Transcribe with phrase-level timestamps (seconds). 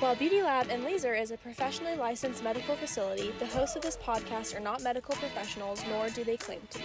[0.00, 3.98] While Beauty Lab and Laser is a professionally licensed medical facility, the hosts of this
[3.98, 6.84] podcast are not medical professionals, nor do they claim to be.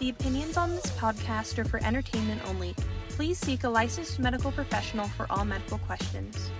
[0.00, 2.74] The opinions on this podcast are for entertainment only.
[3.10, 6.50] Please seek a licensed medical professional for all medical questions.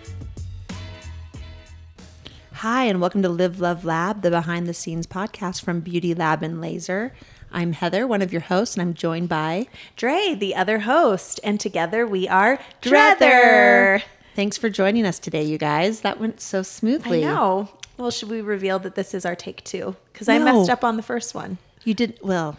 [2.53, 6.45] Hi, and welcome to Live Love Lab, the behind the scenes podcast from Beauty Lab
[6.45, 7.13] and Laser.
[7.51, 9.67] I'm Heather, one of your hosts, and I'm joined by
[9.97, 13.19] Dre, the other host, and together we are Drether.
[13.19, 14.03] Drether.
[14.37, 16.03] Thanks for joining us today, you guys.
[16.03, 17.25] That went so smoothly.
[17.25, 17.71] I know.
[17.97, 19.97] Well, should we reveal that this is our take two?
[20.13, 21.57] Because I messed up on the first one.
[21.85, 22.59] You did well.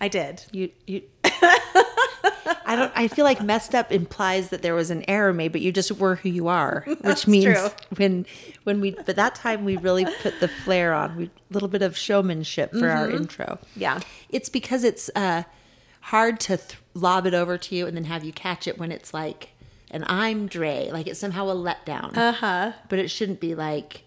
[0.00, 0.44] I did.
[0.52, 1.02] You you.
[1.24, 2.90] I don't.
[2.96, 5.92] I feel like messed up implies that there was an error made, but you just
[5.92, 7.68] were who you are, which means true.
[7.96, 8.24] when
[8.64, 8.92] when we.
[8.92, 11.14] But that time we really put the flair on.
[11.14, 13.44] We a little bit of showmanship for our intro.
[13.44, 13.80] Mm-hmm.
[13.80, 14.00] Yeah.
[14.30, 15.42] It's because it's uh,
[16.00, 18.90] hard to th- lob it over to you and then have you catch it when
[18.90, 19.50] it's like,
[19.90, 20.90] and I'm Dre.
[20.92, 22.16] Like it's somehow a letdown.
[22.16, 22.72] Uh huh.
[22.88, 24.04] But it shouldn't be like,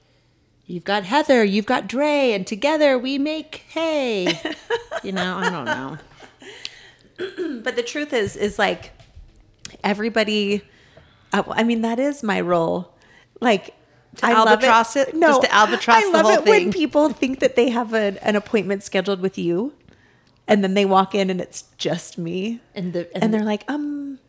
[0.65, 4.39] you've got Heather, you've got Dre, and together we make hay.
[5.03, 5.97] you know, I don't know.
[7.63, 8.93] But the truth is, is like
[9.83, 10.63] everybody.
[11.31, 12.95] Uh, I mean, that is my role.
[13.39, 13.75] Like.
[14.21, 15.15] I albatross love it?
[15.15, 17.93] No, Just to albatross I the love whole it when people think that they have
[17.93, 19.73] a, an appointment scheduled with you,
[20.47, 22.59] and then they walk in and it's just me.
[22.75, 24.19] And the and, they're like, um,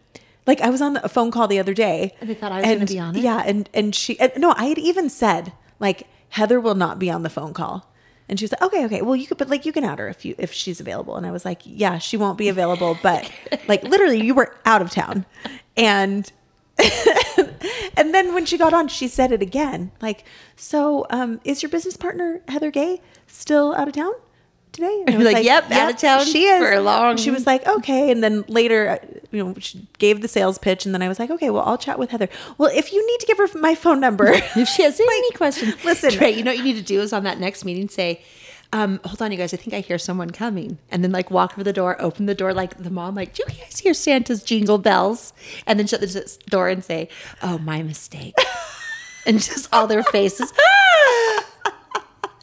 [0.46, 2.66] like I was on a phone call the other day, And they thought I was
[2.66, 3.22] gonna be on it?
[3.22, 7.10] Yeah, and and she, and, no, I had even said like Heather will not be
[7.10, 7.90] on the phone call,
[8.28, 10.08] and she was like, okay, okay, well you could, but like you can add her
[10.08, 13.30] if you if she's available, and I was like, yeah, she won't be available, but
[13.68, 15.26] like literally you were out of town,
[15.76, 16.30] and.
[17.96, 19.92] and then when she got on, she said it again.
[20.00, 20.24] Like,
[20.56, 24.14] so um, is your business partner Heather Gay still out of town
[24.72, 25.04] today?
[25.06, 27.66] And I was like, "Yep, out of town She is for long- She was like,
[27.66, 28.10] okay.
[28.10, 28.98] And then later, uh,
[29.30, 31.78] you know, she gave the sales pitch, and then I was like, okay, well, I'll
[31.78, 32.28] chat with Heather.
[32.58, 35.82] Well, if you need to give her my phone number, If she has any questions,
[35.84, 36.10] listen.
[36.12, 38.22] Dre, you know what you need to do is on that next meeting say,
[38.74, 40.78] um, hold on, you guys, I think I hear someone coming.
[40.90, 43.42] And then like walk over the door, open the door like the mom, like, do
[43.46, 45.34] you guys hear Santa's jingle bells?
[45.66, 47.08] And then shut the door and say,
[47.42, 48.34] oh, my mistake.
[49.26, 50.52] and just all their faces.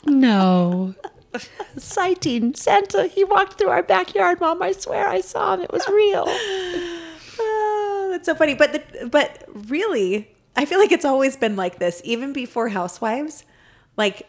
[0.06, 0.94] no.
[1.78, 2.56] Sighting.
[2.56, 4.62] Santa, he walked through our backyard, mom.
[4.62, 5.62] I swear I saw him.
[5.62, 6.28] It was real.
[7.42, 8.54] Oh, that's so funny.
[8.54, 13.46] But the, but really, I feel like it's always been like this, even before Housewives.
[13.96, 14.28] Like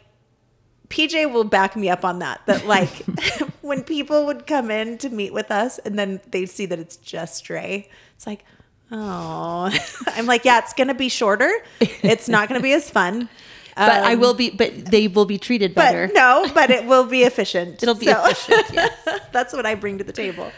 [0.91, 2.43] PJ will back me up on that.
[2.47, 2.89] That like
[3.63, 6.99] when people would come in to meet with us, and then they'd see that it's
[6.99, 7.89] just Dre.
[8.15, 8.45] It's like,
[8.93, 9.77] oh,
[10.09, 11.51] I'm like, yeah, it's gonna be shorter.
[11.81, 13.29] It's not gonna be as fun.
[13.77, 16.11] But I Um, will be, but they will be treated But better.
[16.15, 17.83] no, but it will be efficient.
[17.83, 18.67] It'll be So- efficient.
[18.73, 18.93] Yes.
[19.33, 20.51] That's what I bring to the table.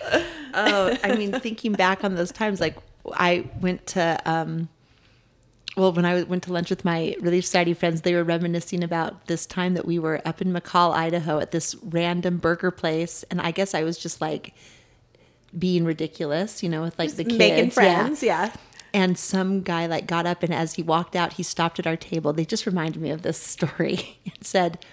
[0.54, 2.76] oh, I mean, thinking back on those times, like
[3.14, 4.68] I went to, um,
[5.76, 9.26] well, when I went to lunch with my Relief Society friends, they were reminiscing about
[9.26, 13.40] this time that we were up in McCall, Idaho, at this random burger place, and
[13.40, 14.54] I guess I was just like
[15.58, 17.70] being ridiculous, you know, with like the kids, Making Yeah.
[17.70, 18.52] friends, yeah.
[18.94, 21.96] And some guy like got up and as he walked out, he stopped at our
[21.96, 22.32] table.
[22.32, 24.84] They just reminded me of this story and said,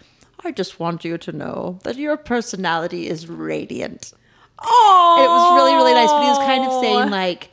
[0.43, 4.13] "I just want you to know that your personality is radiant."
[4.61, 6.09] Oh, it was really, really nice.
[6.09, 7.49] But he was kind of saying like,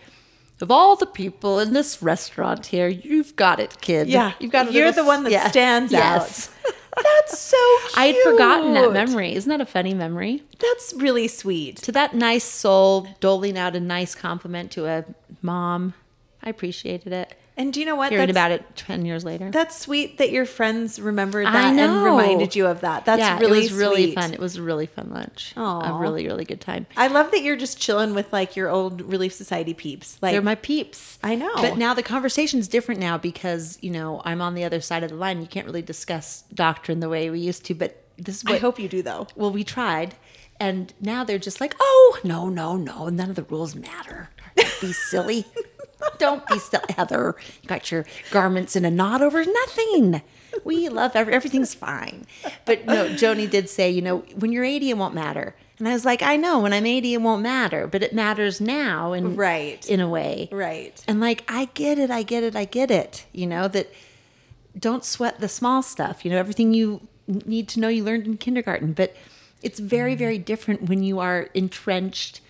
[0.61, 4.09] of all the people in this restaurant here, you've got it, kid.
[4.09, 4.73] Yeah, you've got.
[4.73, 5.49] You're the one that yeah.
[5.49, 6.49] stands Yes.
[6.49, 6.75] out.
[7.03, 7.57] That's so.
[7.89, 7.99] Cute.
[7.99, 9.35] I had forgotten that memory.
[9.35, 10.43] Isn't that a funny memory?
[10.59, 11.77] That's really sweet.
[11.79, 15.05] To that nice soul doling out a nice compliment to a
[15.43, 15.93] mom.
[16.47, 17.35] I appreciated it.
[17.57, 18.13] And do you know what?
[18.13, 19.51] Hearing That's, about it ten years later.
[19.51, 23.05] That's sweet that your friends remembered that and reminded you of that.
[23.07, 24.35] That's yeah, really it was really fun.
[24.35, 25.55] It was a really fun lunch.
[25.57, 25.97] Aw.
[25.97, 26.87] A really, really good time.
[26.97, 30.19] I love that you're just chilling with like your old Relief Society peeps.
[30.21, 31.19] Like They're my peeps.
[31.25, 31.55] I know.
[31.57, 35.11] But now the conversation's different now because, you know, I'm on the other side of
[35.11, 35.41] the line.
[35.41, 38.59] You can't really discuss doctrine the way we used to, but this is what I
[38.59, 39.27] hope you do though.
[39.35, 40.15] well, we tried.
[40.61, 43.09] And now they're just like, oh, no, no, no.
[43.09, 44.31] None of the rules matter.
[44.57, 45.45] Don't be silly.
[46.19, 46.85] Don't be silly.
[46.97, 50.23] Heather, you got your garments in a knot over nothing.
[50.65, 52.27] We love every, everything's fine.
[52.65, 55.55] But no, Joni did say, you know, when you're 80, it won't matter.
[55.79, 58.61] And I was like, I know, when I'm 80, it won't matter, but it matters
[58.61, 59.87] now, in, Right.
[59.89, 61.03] in a way, Right.
[61.07, 63.27] And like, I get it, I get it, I get it.
[63.33, 63.93] You know that
[64.79, 66.25] don't sweat the small stuff.
[66.25, 69.15] You know, everything you need to know you learned in kindergarten, but
[69.63, 70.19] it's very, mm-hmm.
[70.19, 72.41] very different when you are entrenched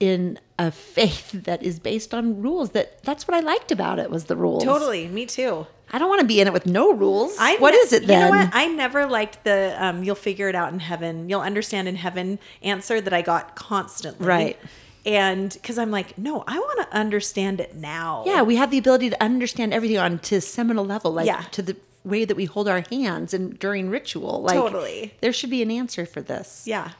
[0.00, 2.70] in a faith that is based on rules.
[2.70, 4.64] That that's what I liked about it was the rules.
[4.64, 5.66] Totally, me too.
[5.92, 7.36] I don't want to be in it with no rules.
[7.38, 8.20] I what ne- is it You then?
[8.30, 8.50] know what?
[8.52, 12.38] I never liked the um, "you'll figure it out in heaven, you'll understand in heaven"
[12.62, 14.26] answer that I got constantly.
[14.26, 14.58] Right.
[15.06, 18.22] And because I'm like, no, I want to understand it now.
[18.26, 21.42] Yeah, we have the ability to understand everything on to seminal level, like Yeah.
[21.52, 24.40] to the way that we hold our hands and during ritual.
[24.42, 25.12] Like Totally.
[25.20, 26.62] there should be an answer for this.
[26.66, 26.92] Yeah.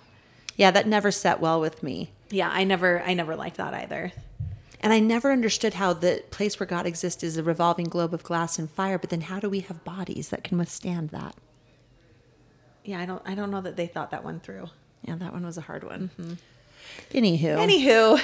[0.57, 2.11] Yeah, that never set well with me.
[2.31, 2.51] Yeah.
[2.53, 4.13] I never, I never liked that either.
[4.81, 8.23] And I never understood how the place where God exists is a revolving globe of
[8.23, 11.35] glass and fire, but then how do we have bodies that can withstand that?
[12.85, 13.01] Yeah.
[13.01, 14.69] I don't, I don't know that they thought that one through.
[15.03, 16.11] Yeah, that one was a hard one.
[17.13, 17.57] Anywho.
[17.57, 18.21] Anywho,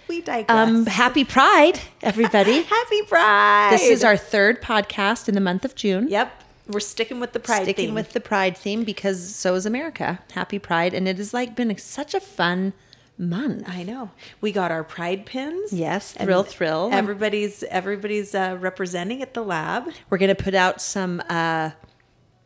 [0.08, 0.48] we digress.
[0.68, 2.62] um, happy Pride, everybody.
[2.62, 3.70] Happy Pride.
[3.72, 6.08] this is our third podcast in the month of June.
[6.08, 6.42] Yep.
[6.68, 7.94] We're sticking with the Pride Sticking theme.
[7.94, 10.18] with the Pride theme because so is America.
[10.32, 10.94] Happy Pride.
[10.94, 12.72] And it has like been such a fun
[13.18, 13.64] month.
[13.66, 14.10] I know.
[14.40, 15.72] We got our Pride pins.
[15.72, 16.90] Yes, thrill, thrill.
[16.92, 19.88] Everybody's everybody's uh, representing at the lab.
[20.10, 21.70] We're going to put out some uh,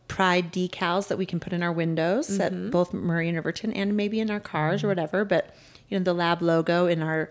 [0.08, 2.40] Pride decals that we can put in our windows Mm-hmm.
[2.66, 5.24] at both Murray and Riverton and maybe in our cars or whatever.
[5.24, 5.54] But,
[5.88, 7.30] you know, the lab logo in our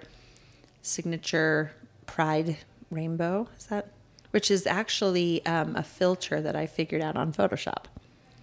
[0.81, 1.71] signature
[2.05, 2.57] Pride
[2.89, 3.47] rainbow.
[3.57, 3.91] Is that?
[4.31, 7.85] Which is actually um, a filter that I figured out on Photoshop.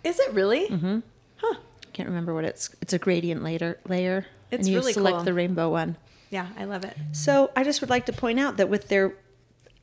[0.05, 0.69] Is it really?
[0.69, 0.99] Mm-hmm.
[1.37, 1.55] Huh.
[1.59, 2.75] I can't remember what it's.
[2.81, 3.79] It's a gradient layer.
[3.89, 4.27] Layer.
[4.51, 5.25] It's and you really select cool.
[5.25, 5.97] the rainbow one.
[6.31, 6.97] Yeah, I love it.
[7.13, 9.15] So I just would like to point out that with their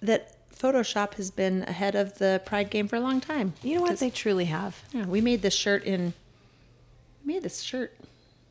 [0.02, 3.54] that Photoshop has been ahead of the Pride game for a long time.
[3.64, 4.00] You know what?
[4.00, 4.82] They truly have.
[4.94, 6.14] Yeah, we made this shirt in.
[7.26, 7.94] We made this shirt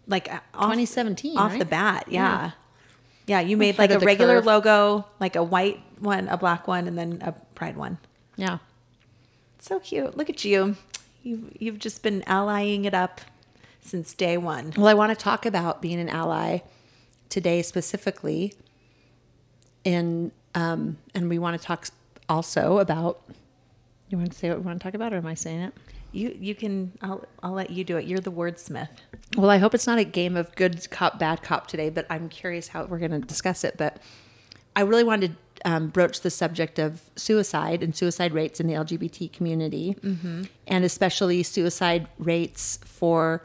[0.07, 1.59] Like uh, off, 2017, off right?
[1.59, 2.07] the bat.
[2.09, 2.21] Yeah.
[2.23, 2.51] Yeah.
[3.25, 4.47] Yeah, you made like a regular curve.
[4.47, 7.99] logo, like a white one, a black one, and then a pride one.
[8.37, 8.59] Yeah.
[9.61, 10.17] So cute.
[10.17, 10.77] Look at you.
[11.23, 13.21] You've you've just been allying it up
[13.83, 14.73] since day one.
[14.77, 16.61] Well, I want to talk about being an ally
[17.29, 18.55] today specifically,
[19.85, 21.89] in um, and we want to talk
[22.29, 23.21] also about.
[24.09, 25.75] You want to say what we want to talk about, or am I saying it?
[26.13, 28.07] You you can I'll I'll let you do it.
[28.07, 28.89] You're the wordsmith.
[29.37, 32.29] Well, I hope it's not a game of good cop, bad cop today, but I'm
[32.29, 33.77] curious how we're going to discuss it.
[33.79, 33.97] But
[34.77, 38.75] I really wanted to um, broach the subject of suicide and suicide rates in the
[38.75, 39.97] LGBT community,
[40.67, 43.43] and especially suicide rates for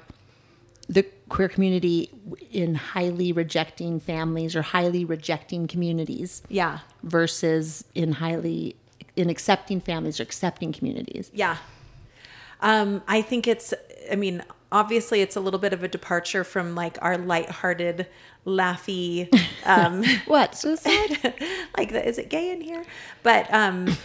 [0.90, 2.10] the queer community
[2.52, 6.80] in highly rejecting families or highly rejecting communities Yeah.
[7.04, 8.76] versus in highly
[9.18, 11.32] in accepting families or accepting communities.
[11.34, 11.58] Yeah.
[12.62, 13.74] Um, I think it's,
[14.12, 18.08] I mean, obviously it's a little bit of a departure from like our lighthearted,
[18.46, 19.28] laughy,
[19.66, 21.34] um, What suicide?
[21.78, 22.84] like the, is it gay in here?
[23.24, 23.98] But, um,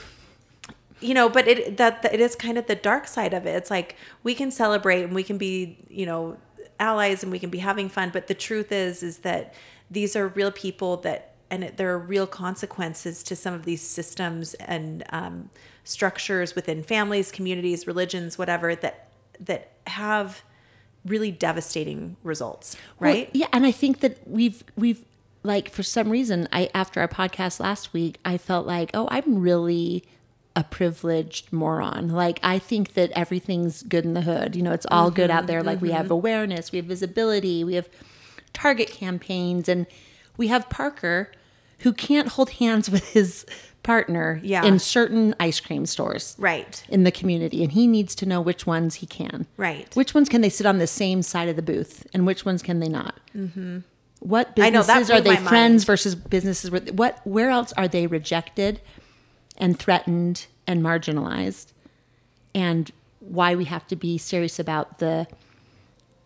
[1.01, 3.51] you know, but it, that, that it is kind of the dark side of it.
[3.51, 6.37] It's like we can celebrate and we can be, you know,
[6.83, 8.11] allies and we can be having fun.
[8.13, 9.55] But the truth is, is that
[9.91, 13.83] these are real people that, and it, there are real consequences to some of these
[13.83, 15.51] systems and um,
[15.85, 19.09] structures within families, communities, religions, whatever that
[19.41, 20.43] that have
[21.05, 23.31] really devastating results, Well, right?
[23.33, 25.05] yeah, and I think that we've we've
[25.43, 29.41] like for some reason I after our podcast last week I felt like oh I'm
[29.41, 30.05] really
[30.55, 32.09] a privileged moron.
[32.09, 34.55] Like I think that everything's good in the hood.
[34.57, 35.63] You know, it's all good out there.
[35.63, 37.89] Like we have awareness, we have visibility, we have
[38.53, 39.87] target campaigns, and
[40.37, 41.31] we have Parker
[41.81, 43.45] who can't hold hands with his
[43.83, 44.65] partner Yeah.
[44.65, 46.85] in certain ice cream stores Right.
[46.89, 49.89] in the community and he needs to know which ones he can Right.
[49.97, 52.63] which ones can they sit on the same side of the booth and which ones
[52.63, 53.79] can they not mm-hmm.
[54.21, 55.87] what I know, businesses that are they friends mind.
[55.87, 58.81] versus businesses where what where else are they rejected
[59.59, 61.73] and threatened and marginalized
[62.55, 62.91] and
[63.21, 65.27] why we have to be serious about the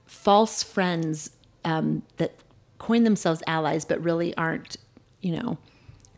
[0.07, 1.31] false friends
[1.65, 2.35] um, that
[2.79, 4.77] coin themselves allies but really aren't
[5.21, 5.59] you know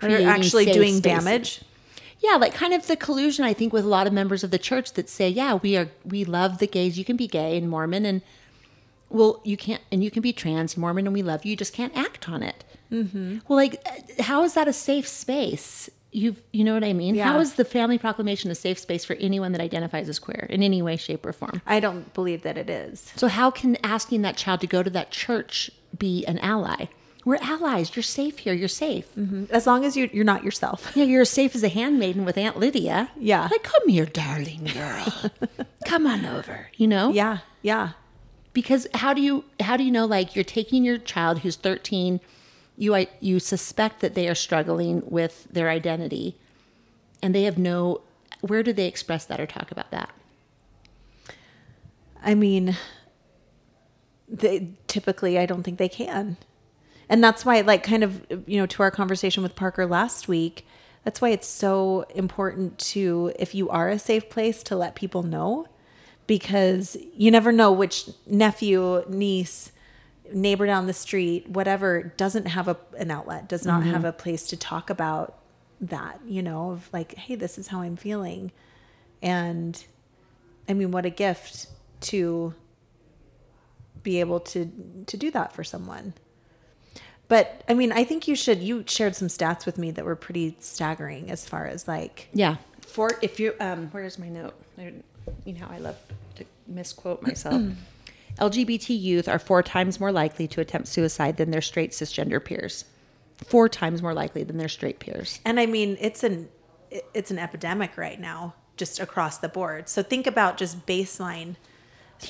[0.01, 1.25] They're actually doing spaces.
[1.25, 1.61] damage.
[2.21, 4.59] Yeah, like kind of the collusion I think with a lot of members of the
[4.59, 6.99] church that say, "Yeah, we are we love the gays.
[6.99, 8.23] You can be gay and Mormon and
[9.09, 11.51] well, you can't and you can be trans Mormon and we love you.
[11.51, 13.39] You just can't act on it." Mm-hmm.
[13.47, 15.89] Well, like uh, how is that a safe space?
[16.11, 17.15] You you know what I mean?
[17.15, 17.25] Yeah.
[17.25, 20.63] How is the family proclamation a safe space for anyone that identifies as queer in
[20.63, 21.61] any way shape or form?
[21.67, 23.13] I don't believe that it is.
[23.17, 26.87] So how can asking that child to go to that church be an ally?
[27.25, 27.95] We're allies.
[27.95, 28.55] You're safe here.
[28.55, 29.15] You're safe.
[29.15, 29.45] Mm-hmm.
[29.51, 30.93] As long as you, you're not yourself.
[30.95, 33.11] Yeah, you're as safe as a handmaiden with Aunt Lydia.
[33.19, 33.49] Yeah.
[33.51, 35.31] Like, come here, darling girl.
[35.85, 36.71] come on over.
[36.77, 37.11] You know?
[37.11, 37.39] Yeah.
[37.61, 37.91] Yeah.
[38.55, 42.21] Because how do you how do you know like you're taking your child who's 13,
[42.79, 46.37] you you suspect that they are struggling with their identity
[47.21, 48.03] and they have no
[48.41, 50.11] where do they express that or talk about that?
[52.23, 52.77] I mean,
[54.29, 56.37] they typically I don't think they can.
[57.09, 60.65] And that's why like kind of you know to our conversation with Parker last week,
[61.03, 65.25] that's why it's so important to if you are a safe place to let people
[65.25, 65.67] know
[66.29, 69.73] because you never know which nephew, niece
[70.33, 74.47] neighbor down the street, whatever, doesn't have a, an outlet, does not have a place
[74.49, 75.39] to talk about
[75.81, 78.53] that, you know, of like, hey, this is how I'm feeling.
[79.23, 79.83] And
[80.69, 81.69] I mean, what a gift
[82.01, 82.55] to
[84.03, 84.71] be able to
[85.07, 86.15] to do that for someone.
[87.27, 90.17] But I mean, I think you should you shared some stats with me that were
[90.17, 92.57] pretty staggering as far as like Yeah.
[92.87, 94.55] For if you um where's my note?
[94.79, 94.95] I,
[95.45, 95.99] you know I love
[96.37, 97.63] to misquote myself.
[98.39, 102.85] LGBT youth are four times more likely to attempt suicide than their straight cisgender peers.
[103.45, 105.41] Four times more likely than their straight peers.
[105.45, 106.49] And I mean, it's an
[106.91, 109.89] it's an epidemic right now, just across the board.
[109.89, 111.57] So think about just baseline.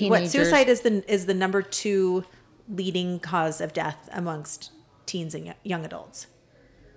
[0.01, 2.25] What suicide is the is the number two
[2.69, 4.71] leading cause of death amongst
[5.07, 6.27] teens and young adults.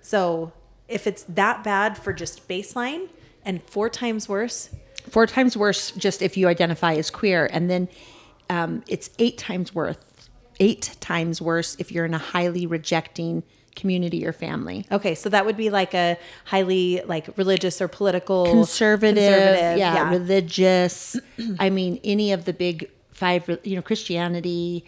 [0.02, 0.52] So
[0.88, 3.08] if it's that bad for just baseline
[3.44, 4.68] and four times worse,
[5.08, 7.88] Four times worse just if you identify as queer, and then
[8.50, 10.28] um, it's eight times worth
[10.60, 13.42] eight times worse if you're in a highly rejecting
[13.74, 14.84] community or family.
[14.92, 20.10] okay, so that would be like a highly like religious or political conservative, conservative, yeah,
[20.10, 21.16] religious.
[21.58, 24.84] I mean, any of the big five, you know, Christianity,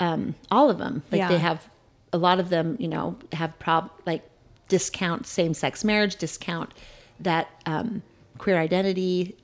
[0.00, 1.02] um, all of them.
[1.12, 1.28] Like Yeah.
[1.28, 1.68] they have
[2.12, 4.28] a lot of them, you know, have prob like
[4.68, 6.72] discount same sex marriage, discount
[7.20, 8.02] that um,
[8.38, 9.36] queer identity,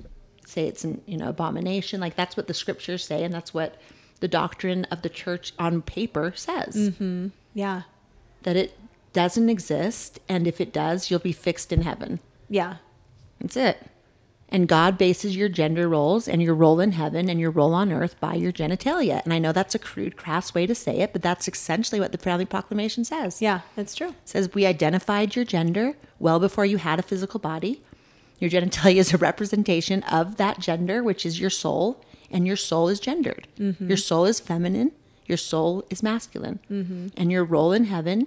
[0.46, 2.00] say it's an you know abomination.
[2.00, 3.76] Like that's what the scriptures say, and that's what
[4.20, 7.28] the doctrine of the church on paper says mm-hmm.
[7.52, 7.82] yeah,
[8.42, 8.78] that it
[9.12, 12.20] doesn't exist, and if it does, you'll be fixed in heaven.
[12.48, 12.76] yeah,
[13.40, 13.78] That's it.
[14.48, 17.90] And God bases your gender roles and your role in heaven and your role on
[17.90, 19.20] earth by your genitalia.
[19.24, 22.12] And I know that's a crude, crass way to say it, but that's essentially what
[22.12, 23.42] the Founding Proclamation says.
[23.42, 23.60] yeah.
[23.74, 24.10] That's true.
[24.10, 27.82] It says we identified your gender well before you had a physical body.
[28.38, 32.88] Your genitalia is a representation of that gender, which is your soul, and your soul
[32.88, 33.46] is gendered.
[33.88, 34.92] Your soul is feminine,
[35.26, 36.58] your soul is masculine.
[37.16, 38.26] And your role in heaven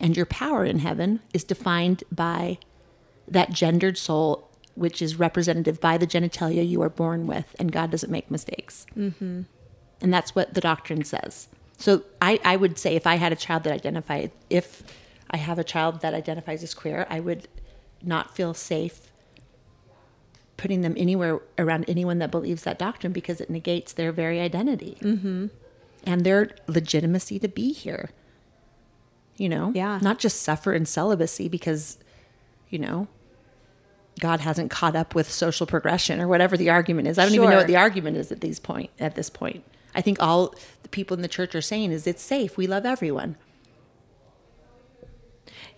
[0.00, 2.58] and your power in heaven is defined by
[3.28, 7.90] that gendered soul, which is representative by the genitalia you are born with, and God
[7.90, 8.86] doesn't make mistakes.
[8.96, 9.42] Mm-hmm.
[10.00, 11.48] And that's what the doctrine says.
[11.76, 14.82] So I, I would say if I had a child that identified, if
[15.30, 17.46] I have a child that identifies as queer, I would
[18.02, 19.11] not feel safe
[20.56, 24.96] putting them anywhere around anyone that believes that doctrine because it negates their very identity
[25.00, 25.46] mm-hmm.
[26.04, 28.10] and their legitimacy to be here.
[29.36, 29.98] You know, Yeah.
[30.02, 31.98] not just suffer in celibacy because,
[32.68, 33.08] you know,
[34.20, 37.18] God hasn't caught up with social progression or whatever the argument is.
[37.18, 38.90] I don't even know what the argument is at these point.
[39.00, 42.22] At this point, I think all the people in the church are saying is it's
[42.22, 42.56] safe.
[42.56, 43.36] We love everyone.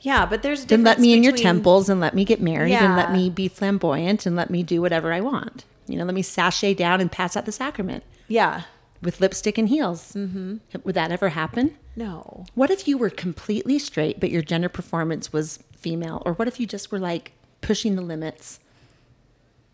[0.04, 2.94] Yeah, but there's Then let me in your temples and let me get married and
[2.94, 5.64] let me be flamboyant and let me do whatever I want.
[5.86, 8.62] You know, let me sashay down and pass out the sacrament Yeah,
[9.02, 10.12] with lipstick and heels.
[10.12, 10.56] Mm-hmm.
[10.84, 11.76] Would that ever happen?
[11.96, 12.44] no.
[12.54, 16.22] What if you were completely straight, but your gender performance was female?
[16.26, 17.32] Or what if you just were like
[17.62, 18.60] pushing the limits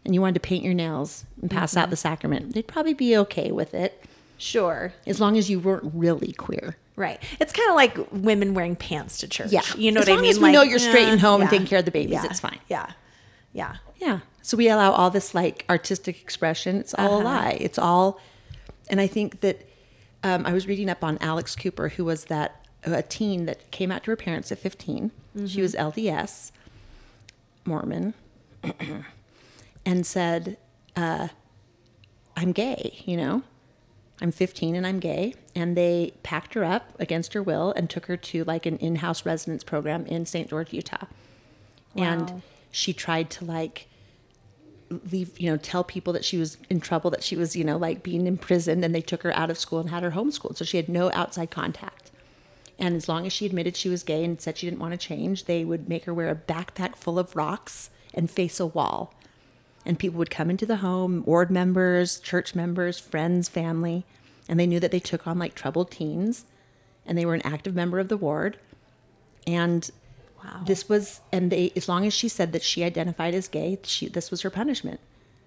[0.04, 2.54] and you wanted to paint your nails and pass out the sacrament?
[2.54, 4.04] They'd probably be okay with it
[4.38, 4.92] Sure.
[5.06, 6.76] as long as you weren't really queer.
[6.96, 7.22] Right.
[7.40, 9.52] It's kind of like women wearing pants to church.
[9.52, 9.62] Yeah.
[9.76, 10.30] You know As what I mean?
[10.30, 12.40] as we know you're straight and home and taking care of the babies, yeah, it's
[12.40, 12.58] fine.
[12.68, 12.92] Yeah.
[13.52, 13.76] Yeah.
[13.98, 14.20] Yeah.
[14.42, 16.76] So we allow all this like artistic expression.
[16.76, 17.56] It's all a lie.
[17.60, 18.20] It's all,
[18.88, 19.66] and I think that
[20.22, 23.90] um, I was reading up on Alex Cooper, who was that a teen that came
[23.92, 25.10] out to her parents at 15.
[25.46, 26.50] She was LDS,
[27.64, 28.14] Mormon,
[29.86, 30.56] and said,
[30.96, 31.28] uh,
[32.36, 33.42] "I'm gay." You know,
[34.20, 35.34] I'm 15 and I'm gay.
[35.54, 39.24] And they packed her up against her will and took her to like an in-house
[39.24, 40.48] residence program in St.
[40.48, 41.06] George, Utah.
[41.94, 42.04] Wow.
[42.04, 43.88] And she tried to like
[45.10, 47.76] leave, you know, tell people that she was in trouble, that she was, you know,
[47.76, 50.56] like being imprisoned, and they took her out of school and had her homeschooled.
[50.56, 52.10] So she had no outside contact.
[52.78, 54.98] And as long as she admitted she was gay and said she didn't want to
[54.98, 59.14] change, they would make her wear a backpack full of rocks and face a wall.
[59.86, 64.04] And people would come into the home, ward members, church members, friends, family,
[64.48, 66.44] and they knew that they took on like troubled teens
[67.06, 68.58] and they were an active member of the ward.
[69.46, 69.90] And
[70.44, 70.62] Wow.
[70.64, 74.08] this was, and they, as long as she said that she identified as gay, she,
[74.08, 75.00] this was her punishment.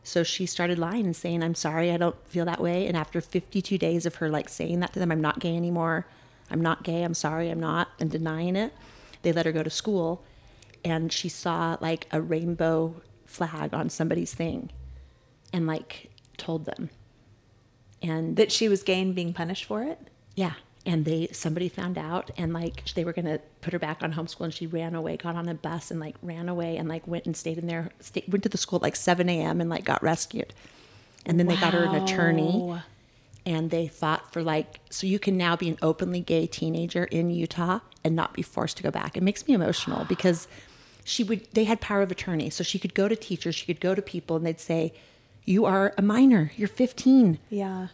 [0.03, 2.85] So she started lying and saying, I'm sorry, I don't feel that way.
[2.87, 6.05] And after 52 days of her like saying that to them, I'm not gay anymore.
[6.51, 7.03] I'm not gay.
[7.03, 8.73] I'm sorry, I'm not, and denying it,
[9.21, 10.23] they let her go to school.
[10.83, 12.95] And she saw like a rainbow
[13.33, 14.69] flag on somebody's thing
[15.51, 16.89] and like told them.
[18.01, 19.99] And That she was gay and being punished for it?
[20.35, 20.53] yeah.
[20.85, 24.41] And they somebody found out and like they were gonna put her back on homeschool
[24.43, 27.25] and she ran away, got on a bus and like ran away and like went
[27.25, 29.85] and stayed in there, stayed, went to the school at like seven AM and like
[29.85, 30.53] got rescued.
[31.25, 32.77] And then they got her an attorney
[33.45, 37.29] and they fought for like so you can now be an openly gay teenager in
[37.29, 39.15] Utah and not be forced to go back.
[39.15, 40.49] It makes me emotional because
[41.03, 43.81] she would they had power of attorney so she could go to teachers, she could
[43.81, 44.93] go to people and they'd say,
[45.45, 46.51] "You are a minor.
[46.55, 47.39] You're 15.
[47.49, 47.87] Yeah.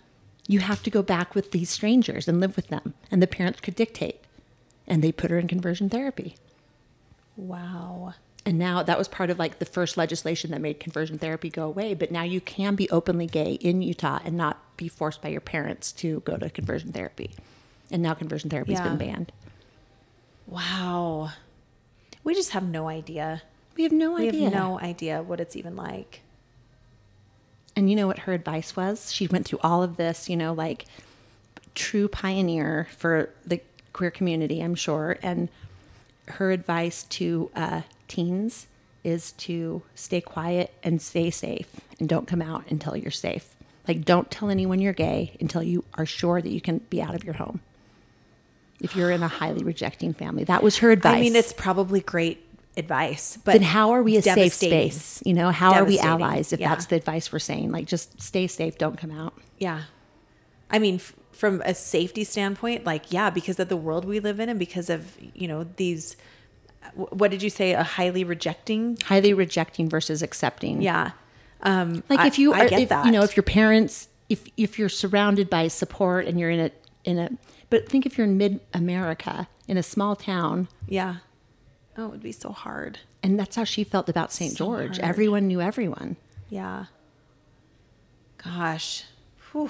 [0.47, 3.59] You have to go back with these strangers and live with them." And the parents
[3.61, 4.19] could dictate.
[4.87, 6.35] And they put her in conversion therapy.
[7.37, 8.15] Wow.
[8.45, 11.65] And now that was part of like the first legislation that made conversion therapy go
[11.67, 11.93] away.
[11.93, 15.41] But now you can be openly gay in Utah and not be forced by your
[15.41, 17.31] parents to go to conversion therapy.
[17.91, 18.89] And now conversion therapy has Yeah.
[18.89, 19.31] been banned.
[20.47, 21.31] Wow.
[22.23, 23.43] We just have no idea.
[23.75, 24.43] We have no We idea.
[24.45, 26.21] have no idea what it's even like.
[27.75, 29.11] And you know what her advice was?
[29.13, 30.85] She went through all of this, you know, like
[31.75, 33.61] true pioneer for the
[33.93, 35.17] queer community, I'm sure.
[35.23, 35.49] And
[36.27, 38.67] her advice to uh, teens
[39.03, 43.55] is to stay quiet and stay safe and don't come out until you're safe.
[43.87, 47.15] Like, don't tell anyone you're gay until you are sure that you can be out
[47.15, 47.61] of your home.
[48.81, 51.17] If you're in a highly rejecting family, that was her advice.
[51.17, 52.45] I mean, it's probably great
[52.77, 55.21] advice, but then how are we a safe space?
[55.25, 56.69] You know, how are we allies if Yeah.
[56.69, 57.71] that's the advice we're saying?
[57.71, 59.33] Like, just stay safe, don't come out.
[59.57, 59.81] Yeah.
[60.71, 64.39] I mean, f- from a safety standpoint, like, yeah, because of the world we live
[64.39, 66.15] in and because of, you know, these,
[66.95, 68.97] what did you say, a highly rejecting?
[69.05, 70.81] highly rejecting versus accepting.
[70.81, 71.11] Yeah.
[71.63, 73.05] Um, Like I- if you I are, get if, that.
[73.05, 76.71] you know, if your parents, if if you're surrounded by support and you're in a
[77.03, 77.29] in a,
[77.69, 81.17] but think if you're in mid America in a small town, yeah.
[81.97, 82.99] Oh, it would be so hard.
[83.21, 84.51] and that's how she felt about St.
[84.53, 84.97] So George.
[84.97, 85.09] hard.
[85.09, 86.15] Everyone knew everyone.
[86.49, 86.85] Yeah.
[88.43, 89.03] Gosh.
[89.51, 89.69] Whew.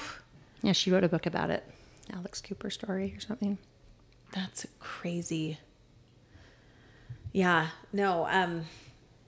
[0.61, 1.63] Yeah, she wrote a book about it,
[2.13, 3.57] Alex Cooper story or something.
[4.33, 5.57] That's crazy.
[7.31, 8.65] Yeah, no, um,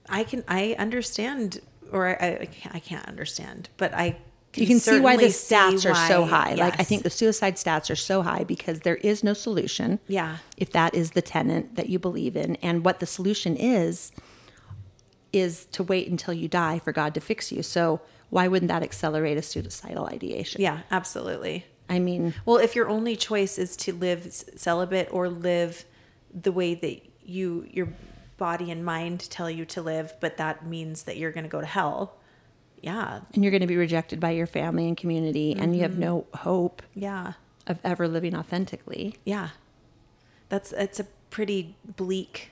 [0.08, 1.60] I can, I understand,
[1.90, 4.18] or I, I, can't, I can't understand, but I
[4.54, 6.54] you can see why the stats are so high.
[6.54, 9.98] Like I think the suicide stats are so high because there is no solution.
[10.08, 10.38] Yeah.
[10.56, 14.12] If that is the tenant that you believe in, and what the solution is,
[15.32, 17.62] is to wait until you die for God to fix you.
[17.62, 20.60] So why wouldn't that accelerate a suicidal ideation?
[20.60, 21.66] Yeah, absolutely.
[21.88, 25.84] I mean, Well, if your only choice is to live celibate or live
[26.32, 27.88] the way that you your
[28.38, 31.60] body and mind tell you to live, but that means that you're going to go
[31.60, 32.16] to hell.
[32.82, 35.96] Yeah, and you're going to be rejected by your family and community, and you have
[35.96, 37.34] no hope yeah,
[37.66, 39.16] of ever living authentically.
[39.24, 39.50] yeah.
[40.48, 42.50] That's it's a pretty bleak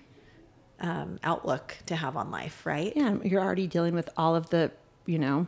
[0.80, 2.92] um, outlook to have on life, right?
[2.96, 4.70] Yeah, you're already dealing with all of the,
[5.04, 5.46] you know,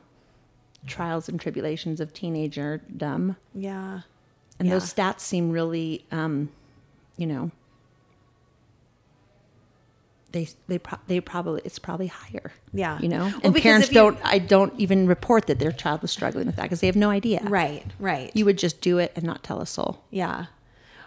[0.86, 3.36] trials and tribulations of teenagerdom.
[3.54, 4.00] Yeah.
[4.58, 4.74] And Yeah.
[4.74, 6.50] those stats seem really, um,
[7.16, 7.50] you know,
[10.32, 12.52] they they pro- they probably it's probably higher.
[12.72, 12.98] Yeah.
[13.00, 14.18] you know, Well, and because parents if you- don't.
[14.24, 17.10] I don't even report that their child was struggling with that because they have no
[17.10, 17.40] idea.
[17.44, 18.30] Right, right.
[18.34, 20.02] You would just do it and not tell a soul.
[20.10, 20.46] Yeah.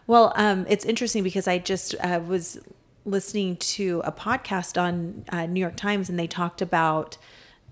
[0.07, 2.59] Well, um, it's interesting because I just uh, was
[3.05, 7.17] listening to a podcast on uh, New York Times and they talked about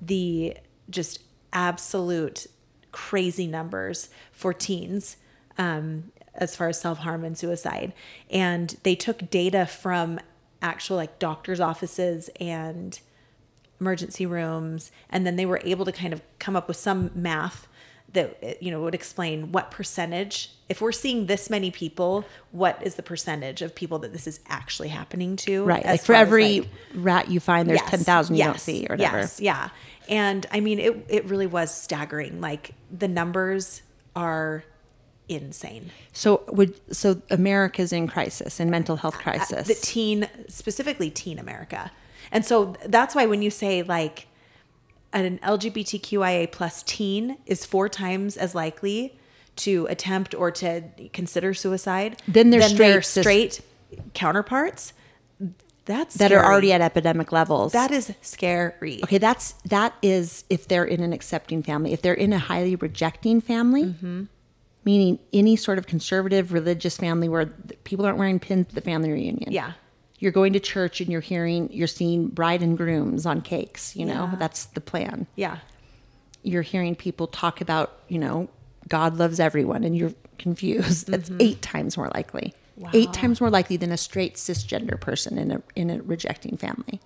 [0.02, 0.58] the
[0.90, 1.20] just
[1.54, 2.48] absolute
[2.92, 5.18] crazy numbers for teens
[5.58, 7.94] um, as far as self harm and suicide.
[8.30, 10.20] And they took data from
[10.64, 13.00] actual like doctors' offices and
[13.80, 17.68] emergency rooms and then they were able to kind of come up with some math
[18.14, 22.96] that you know would explain what percentage if we're seeing this many people what is
[22.96, 25.84] the percentage of people that this is actually happening to Right.
[25.84, 28.94] Like for every like- rat you find, there's Yes, ten thousand you don't see or
[28.96, 29.18] whatever.
[29.18, 29.70] yes yeah
[30.08, 33.82] and i mean it it really was staggering like the numbers
[34.16, 34.64] are
[35.30, 39.68] insane So would so America's in crisis and mental health crisis.
[39.68, 41.92] the teen specifically teen america
[42.32, 44.28] and so that's why when you say like
[45.14, 49.18] an lgbtqia plus teen is four times as likely
[49.56, 50.84] to attempt or to
[51.14, 53.62] consider suicide Then their than their straight cis- straight
[54.14, 54.94] counterparts
[55.86, 57.74] that's that are already at epidemic levels.
[57.74, 61.92] that is scary Okay, that's that is if they're in an accepting family.
[61.92, 64.24] If they're in a highly rejecting family, Mm-hmm.
[64.86, 67.46] Meaning any sort of conservative religious family where
[67.84, 69.52] people aren't wearing pins at the family reunion.
[69.52, 69.74] Yeah.
[70.20, 74.06] You're going to church and you're hearing you're seeing bride and grooms on cakes, you
[74.06, 74.30] know?
[74.32, 74.36] Yeah.
[74.38, 75.28] That's the plan.
[75.36, 75.60] yeah
[76.44, 78.50] You're hearing people talk about, you know,
[78.88, 81.08] God loves everyone and you're confused.
[81.08, 81.42] That's mm-hmm.
[81.42, 82.54] eight times more likely.
[82.92, 87.00] Eight times more likely than a straight cisgender person in a in a rejecting family.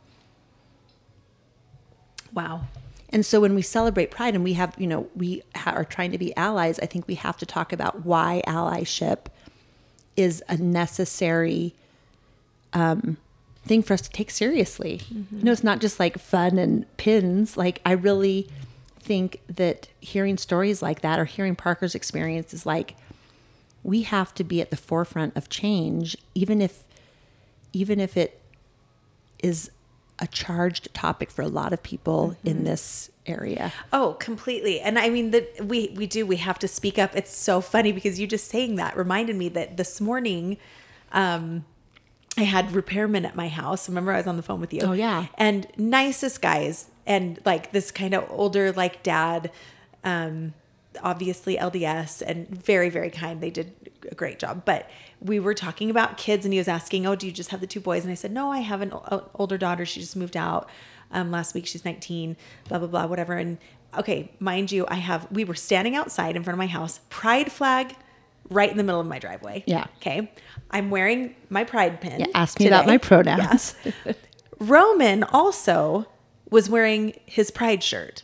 [2.33, 2.61] wow
[3.17, 6.19] And so when we celebrate Pride and we have, you know, we are trying to
[6.19, 9.25] be allies, I think we have to talk about why allyship
[10.15, 11.73] is a necessary
[12.73, 13.17] um,
[13.65, 15.01] thing for us to take seriously.
[15.09, 17.57] You know, it's not just like fun and pins.
[17.57, 18.49] Like, I really
[18.99, 22.95] think that hearing stories like that or hearing Parker's experience is like
[23.81, 26.83] we have to be at the forefront of change, even if
[27.73, 28.39] even if it
[29.41, 29.71] is
[30.19, 33.71] a charged topic for a lot of people in this area.
[33.93, 34.79] Oh, completely.
[34.79, 37.15] And I mean that we we do we have to speak up.
[37.15, 40.57] It's so funny because you just saying that reminded me that this morning
[41.11, 41.65] um
[42.37, 43.87] I had repairmen at my house.
[43.87, 44.81] Remember I was on the phone with you.
[44.81, 45.25] Oh, yeah.
[45.37, 49.51] And nicest guys and like this kind of older like dad
[50.03, 50.53] um
[51.03, 53.41] obviously LDS and very very kind.
[53.41, 53.73] They did
[54.09, 54.63] a great job.
[54.65, 57.59] But we were talking about kids and he was asking, "Oh, do you just have
[57.61, 59.85] the two boys?" And I said, "No, I have an o- older daughter.
[59.85, 60.69] She just moved out
[61.11, 61.65] um, last week.
[61.65, 62.35] She's 19,
[62.69, 63.57] blah blah blah, whatever." And
[63.97, 67.51] okay, mind you, I have we were standing outside in front of my house, pride
[67.51, 67.95] flag
[68.49, 69.63] right in the middle of my driveway.
[69.67, 69.85] Yeah.
[69.97, 70.31] Okay.
[70.71, 72.19] I'm wearing my pride pin.
[72.19, 73.75] Yeah, ask me about my pronouns.
[73.83, 74.15] Yes.
[74.59, 76.07] Roman also
[76.49, 78.23] was wearing his pride shirt.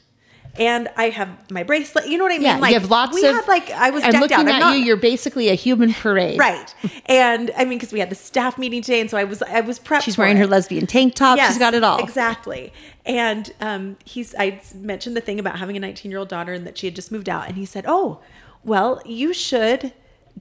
[0.55, 2.07] And I have my bracelet.
[2.07, 2.43] You know what I mean?
[2.43, 3.33] Yeah, you have lots we of.
[3.33, 4.47] had like I was I'm decked looking out.
[4.47, 4.83] at not, you.
[4.83, 6.37] You're basically a human parade.
[6.37, 6.75] right.
[7.07, 9.61] And I mean, because we had the staff meeting today, and so I was I
[9.61, 10.03] was prepped.
[10.03, 10.41] She's wearing it.
[10.41, 11.39] her lesbian tank top.
[11.39, 11.97] She's got it all.
[12.03, 12.71] Exactly.
[13.03, 16.67] And um, he's I mentioned the thing about having a 19 year old daughter and
[16.67, 18.19] that she had just moved out, and he said, "Oh,
[18.63, 19.91] well, you should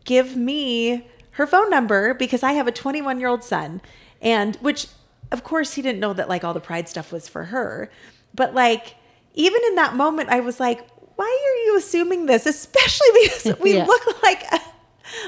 [0.04, 3.80] give me her phone number because I have a 21 year old son."
[4.20, 4.88] And which,
[5.30, 7.90] of course, he didn't know that like all the pride stuff was for her,
[8.34, 8.96] but like
[9.34, 13.76] even in that moment, I was like, "Why are you assuming this?" Especially because we
[13.76, 13.86] Yeah.
[13.86, 14.44] look like.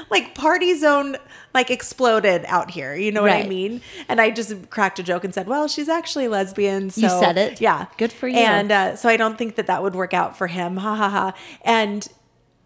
[0.09, 1.15] like party zone
[1.53, 5.23] like exploded out here you know what i mean and i just cracked a joke
[5.23, 7.61] and said well she's actually lesbian so You said it.
[7.61, 8.35] yeah Good for you.
[8.37, 11.09] and uh, so i don't think that that would work out for him ha ha
[11.09, 12.07] ha and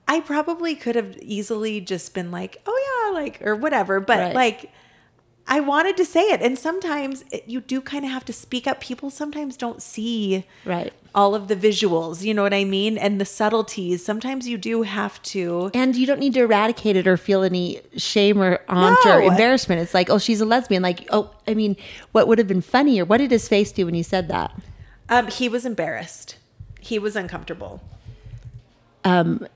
[0.08, 4.36] i probably could have easily just been like oh yeah like or whatever but Right.
[4.36, 4.71] like
[5.52, 8.67] I wanted to say it, and sometimes it, you do kind of have to speak
[8.67, 8.80] up.
[8.82, 10.93] People sometimes don't see Right.
[11.15, 14.06] All of the visuals, you know what I mean, and the subtleties.
[14.06, 15.72] Sometimes you do have to.
[15.74, 19.82] And you don't need to eradicate it or feel any shame or aunt or embarrassment.
[19.82, 20.84] It's like, oh, she's a lesbian.
[20.84, 21.76] Like, oh, I mean,
[22.12, 23.06] what would have been funnier?
[23.06, 24.52] What did his face do when he said that?
[25.10, 26.38] Um, he was embarrassed.
[26.80, 27.82] He was uncomfortable.
[29.04, 29.48] Um,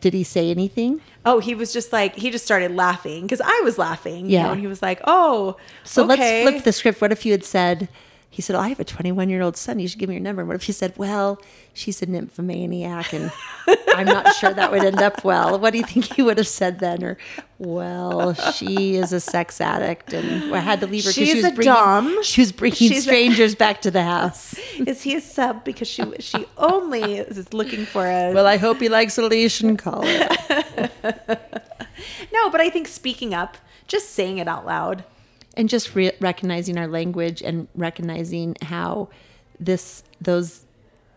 [0.00, 1.00] did he say anything?
[1.24, 4.26] Oh, he was just like he just started laughing because I was laughing.
[4.26, 4.42] You Yeah.
[4.44, 6.44] know, and he was like, "Oh, So okay.
[6.44, 7.00] let's flip the script.
[7.00, 7.88] What if you had said,
[8.36, 9.78] he said, oh, I have a 21 year old son.
[9.78, 10.42] You should give me your number.
[10.42, 11.40] And what if you said, well,
[11.72, 13.32] she's a nymphomaniac and
[13.94, 15.58] I'm not sure that would end up well.
[15.58, 17.02] What do you think he would have said then?
[17.02, 17.16] Or,
[17.58, 21.36] well, she is a sex addict and I had to leave her because she She's
[21.44, 22.22] was a bringing, dom.
[22.22, 24.58] she was bringing She's a- strangers back to the house.
[24.86, 28.80] Is he a sub because she she only is looking for a Well, I hope
[28.80, 30.02] he likes a leash and no?
[32.50, 35.04] But I think speaking up, just saying it out loud.
[35.56, 39.08] And just re- recognizing our language and recognizing how
[39.58, 40.64] this those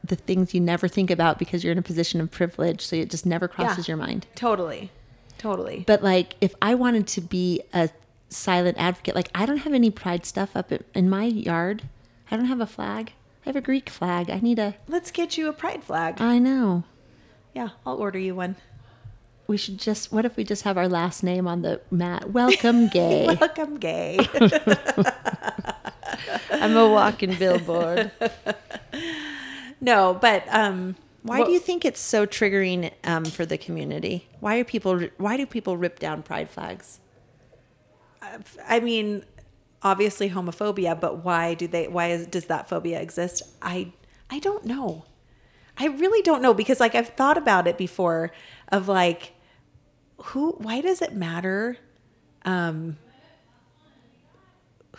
[0.03, 3.09] the things you never think about because you're in a position of privilege so it
[3.09, 3.93] just never crosses Yeah.
[3.93, 4.91] your mind Totally,
[5.37, 5.83] totally.
[5.85, 7.89] but like if i wanted to be a
[8.29, 11.83] silent advocate like i don't have any pride stuff up in, in my yard
[12.31, 13.11] i don't have a flag
[13.45, 16.21] i have a greek flag i need a Let's get you a pride flag.
[16.21, 16.83] i know
[17.55, 18.55] yeah, I'll order you one.
[19.49, 22.87] We should just what if we just have our last name on the mat welcome
[22.99, 24.19] gay Welcome, gay.
[26.51, 28.11] i'm a walking billboard
[29.81, 34.27] no, but um, Why what- do you think it's so triggering um, for the community?
[34.39, 34.99] Why are people?
[35.17, 36.99] Why do people rip down pride flags?
[38.67, 39.23] I mean,
[39.81, 41.87] obviously homophobia, but why do they?
[41.87, 43.41] Why is, does that phobia exist?
[43.61, 43.93] I
[44.29, 45.05] I don't know.
[45.77, 48.31] I really don't know because like I've thought about it before
[48.69, 49.31] of like
[50.23, 51.77] who why does it matter
[52.45, 52.97] um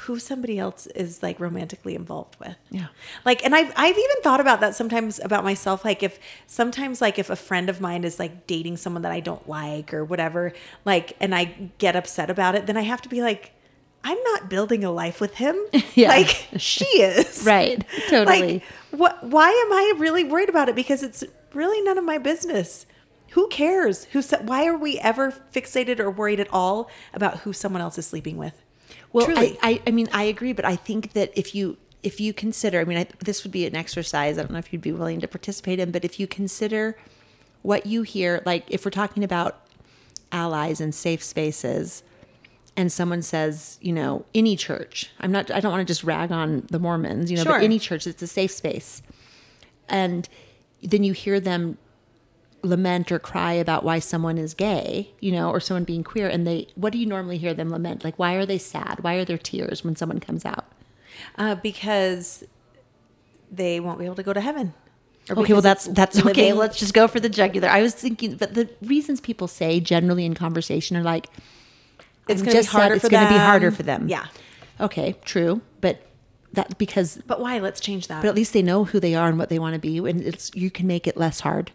[0.04, 2.56] who somebody else is like romantically involved with.
[2.70, 2.87] Yeah.
[3.26, 7.18] Like and I've I've even thought about that sometimes about myself like if sometimes like
[7.18, 10.54] if a friend of mine is like dating someone that I don't like or whatever
[10.87, 13.52] like and I get upset about it then I have to be like
[14.02, 15.56] I'm not building a life with him.
[15.94, 16.09] Yeah.
[16.09, 17.42] Like she is.
[17.46, 17.85] Right.
[18.09, 18.52] Totally.
[18.54, 22.16] Like what why am I really worried about it because it's really none of my
[22.16, 22.87] business.
[23.31, 24.05] Who cares?
[24.07, 28.07] Who why are we ever fixated or worried at all about who someone else is
[28.07, 28.62] sleeping with?
[29.12, 29.27] Well.
[29.31, 32.81] I, I, I mean, I agree, but I think that if you if you consider,
[32.81, 34.38] I mean, I, this would be an exercise.
[34.38, 36.97] I don't know if you'd be willing to participate in, but if you consider
[37.62, 39.66] what you hear, like if we're talking about
[40.33, 42.03] allies and safe spaces,
[42.77, 46.33] and someone says, you know, any church, I'm not, I don't want to just rag
[46.33, 47.59] on the Mormons, you know, Sure.
[47.59, 49.03] but any church, it's a safe space,
[49.88, 50.27] and
[50.83, 51.77] then you hear them
[52.62, 56.46] lament or cry about why someone is gay, you know, or someone being queer, and
[56.46, 58.05] they, what do you normally hear them lament?
[58.05, 58.99] Like, why are they sad?
[59.03, 60.66] Why are there tears when someone comes out?
[61.37, 62.44] uh, because
[63.51, 64.73] they won't be able to go to heaven.
[65.31, 66.53] Okay, well that's that's okay.
[66.53, 67.68] Let's just go for the jugular.
[67.68, 71.29] I was thinking, but the reasons people say generally in conversation are like,
[72.27, 74.09] It's gonna be just harder It's going to be harder for them.
[74.09, 74.27] Yeah.
[74.81, 76.03] Okay, true, but
[76.55, 77.59] that because But why?
[77.59, 78.23] Let's change that.
[78.23, 80.23] but at least they know who they are and what they want to be, and
[80.23, 81.70] it's you can make it less hard.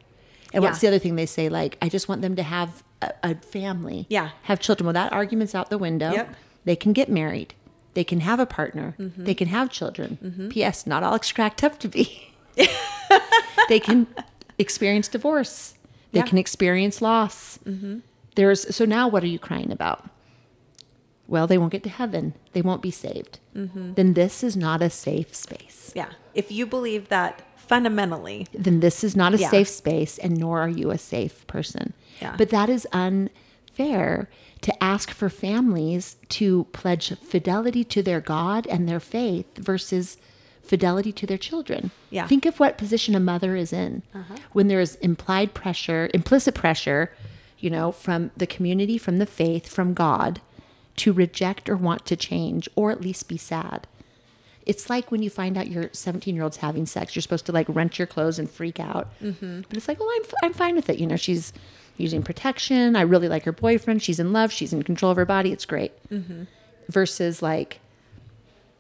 [0.55, 1.49] And what's the other thing they say?
[1.49, 4.07] Like, I just want them to have a, a family.
[4.09, 4.29] Yeah.
[4.43, 4.85] have children.
[4.85, 6.11] Well, that argument's out the window.
[6.11, 6.35] Yep.
[6.65, 7.53] They can get married.
[7.93, 8.95] They can have a partner.
[8.99, 9.23] Mm-hmm.
[9.25, 10.49] They can have children.
[10.51, 10.87] P.S.
[10.87, 12.33] Not all cracked up to be.
[13.69, 14.07] they can
[14.57, 15.73] experience divorce.
[16.11, 16.23] They Yeah.
[16.23, 16.29] Mm-hmm.
[16.29, 17.59] can experience loss.
[18.35, 20.09] There's so now what are you crying about?
[21.27, 22.33] Well, they won't get to heaven.
[22.53, 23.39] They won't be saved.
[23.55, 23.93] Mm-hmm.
[23.93, 25.91] Then this is not a safe space.
[25.95, 26.11] yeah.
[26.33, 29.49] If you believe that fundamentally, Then this is not a Yeah.
[29.49, 31.93] safe space, and nor are you a safe person.
[32.21, 32.35] Yeah.
[32.37, 34.29] But that is unfair
[34.61, 40.17] to ask for families to pledge fidelity to their God and their faith versus
[40.63, 41.91] fidelity to their children.
[42.09, 42.21] Yeah.
[42.21, 42.29] Uh-huh.
[42.29, 44.01] Think of what position a mother is in
[44.53, 47.11] when there is implied pressure, implicit pressure,
[47.59, 50.41] you know, from the community, from the faith, from God
[50.97, 53.85] to reject or want to change or at least be sad.
[54.65, 57.51] It's like when you find out your 17 year old's having sex, you're supposed to
[57.51, 59.07] like rent your clothes and freak out.
[59.21, 59.61] Mm-hmm.
[59.67, 60.99] But it's like, well, I'm, f- I'm fine with it.
[60.99, 61.53] You know, she's
[61.97, 62.95] using protection.
[62.95, 64.01] I really like her boyfriend.
[64.01, 64.51] She's in love.
[64.51, 65.51] She's in control of her body.
[65.51, 65.91] It's great.
[66.09, 66.43] Mm-hmm.
[66.89, 67.79] Versus like,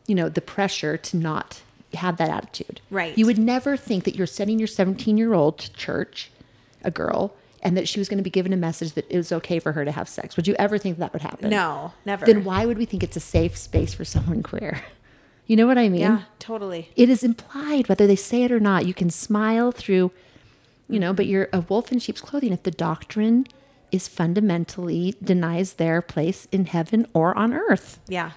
[0.07, 1.61] you know, the pressure to not
[1.93, 2.81] have that attitude.
[2.89, 3.17] Right.
[3.17, 6.31] You would never think that you're sending your 17 year old to church,
[6.83, 9.31] a girl, and that she was going to be given a message that it was
[9.31, 10.35] okay for her to have sex.
[10.35, 11.49] Would you ever think that would happen?
[11.49, 12.25] no, never.
[12.25, 14.83] Then why would we think it's a safe space for someone queer?
[15.47, 16.01] You know what I mean?
[16.01, 16.91] Yeah, totally.
[16.95, 18.85] It is implied, whether they say it or not.
[18.85, 20.11] You can smile through,
[20.89, 23.45] you know, but you're a wolf in sheep's clothing if the doctrine
[23.91, 27.99] is fundamentally denies their place in heaven or on earth.
[28.07, 28.31] Yeah.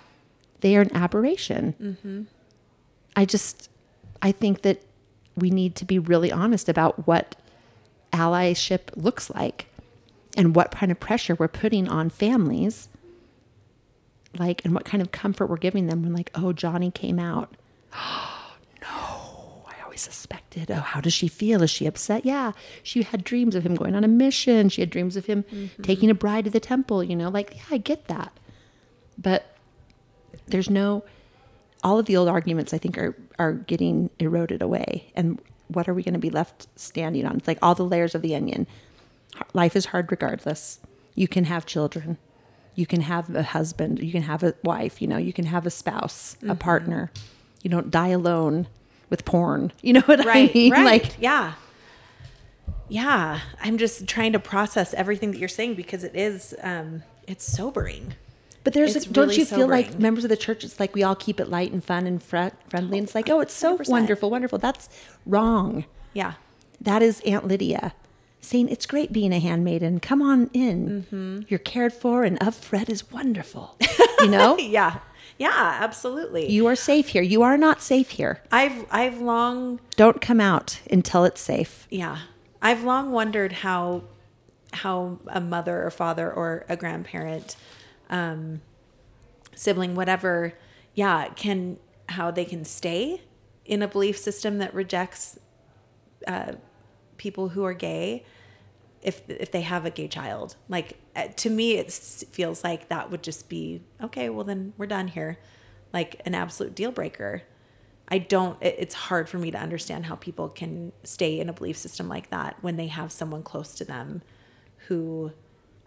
[0.60, 1.74] They are an aberration.
[1.80, 2.22] Mm-hmm.
[3.16, 3.70] I just,
[4.20, 4.82] I think that
[5.36, 7.36] we need to be really honest about what
[8.12, 9.66] allyship looks like
[10.36, 12.88] and what kind of pressure we're putting on families
[14.36, 17.54] like and what kind of comfort we're giving them when like oh johnny came out.
[18.80, 21.62] No i always suspected oh how does she feel?
[21.62, 22.24] Is she upset?
[22.24, 24.68] Yeah she had dreams of him going on a mission.
[24.68, 25.82] She had dreams of him mm-hmm.
[25.82, 27.28] taking a bride to the temple you know?
[27.28, 28.32] Like yeah i get that.
[29.16, 29.56] But
[30.46, 31.04] there's no
[31.82, 35.10] all of the old arguments i think are are getting eroded away.
[35.14, 37.36] And what are we going to be left standing on?
[37.36, 38.66] It's like all the layers of the onion.
[39.52, 40.80] Life is hard regardless.
[41.14, 42.18] You can have children
[42.78, 45.66] you can have a husband you can have a wife you know you can have
[45.66, 47.10] a spouse a partner
[47.62, 48.66] you don't die alone
[49.10, 50.50] with porn you know what Right.
[50.50, 50.84] i mean right.
[50.84, 51.54] like yeah.
[52.88, 53.40] Yeah.
[53.62, 58.14] I'm just trying to process everything that you're saying because it is, um, it's sobering.
[58.64, 60.64] But there's, It's don't really you feel like members of the church?
[60.64, 62.98] It's like we all keep it light and fun and fre- friendly.
[62.98, 63.88] And it's like, oh, it's so 100%.
[63.90, 64.58] wonderful, wonderful.
[64.58, 64.88] That's
[65.26, 65.84] wrong.
[66.14, 66.34] Yeah.
[66.80, 67.92] That is Aunt Lydia
[68.40, 70.00] saying it's great being a handmaiden.
[70.00, 71.04] Come on in.
[71.10, 71.40] Mm-hmm.
[71.48, 73.76] You're cared for, and of Fred is wonderful.
[74.20, 74.98] You know, Yeah.
[75.38, 76.50] Yeah, absolutely.
[76.50, 77.22] you are safe here.
[77.22, 78.42] You are not safe here.
[78.50, 81.86] I've, I've long, Don't come out until it's safe.
[81.88, 82.18] yeah,
[82.60, 84.02] I've long wondered how,
[84.72, 87.54] how a mother or father or a grandparent,
[88.10, 88.60] um,
[89.54, 90.54] sibling, whatever,
[90.94, 91.76] yeah, can,
[92.08, 93.20] how they can stay
[93.64, 95.38] in a belief system that rejects
[96.26, 96.54] uh,
[97.18, 98.24] people who are gay
[99.02, 103.10] if if they have a gay child like uh, to me it feels like that
[103.10, 105.38] would just be okay well then we're done here
[105.92, 107.42] like an absolute deal breaker
[108.08, 111.52] i don't it, it's hard for me to understand how people can stay in a
[111.52, 114.22] belief system like that when they have someone close to them
[114.88, 115.32] who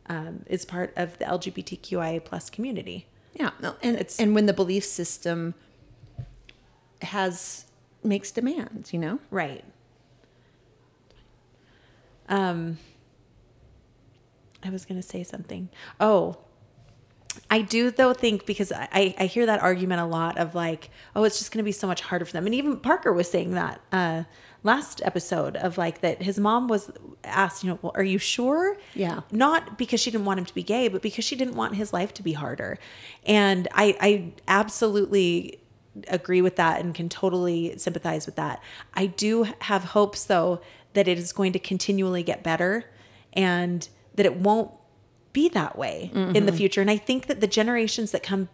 [0.07, 4.53] um, is part of the lgbtqia plus community Yeah, no, and it's and when the
[4.53, 5.53] belief system
[7.01, 7.65] has
[8.03, 9.19] makes demands, you know.
[9.29, 9.63] Right.
[12.31, 12.79] Um
[14.63, 15.69] I was going to say something.
[15.99, 16.37] Oh,
[17.49, 21.23] I do though think because I, I hear that argument a lot of like, oh,
[21.23, 22.45] it's just going to be so much harder for them.
[22.45, 24.23] And even Parker was saying that uh,
[24.63, 26.91] last episode of like that his mom was
[27.23, 28.77] asked, you know, well, are you sure?
[28.93, 29.21] Yeah.
[29.31, 31.93] Not because she didn't want him to be gay, but because she didn't want his
[31.93, 32.77] life to be harder.
[33.25, 35.59] And I, I absolutely
[36.07, 38.61] agree with that and can totally sympathize with that.
[38.93, 40.61] I do have hopes though
[40.93, 42.85] that it is going to continually get better
[43.33, 44.71] and that it won't
[45.33, 46.81] be that way in the future.
[46.81, 48.49] And I think that the generations that come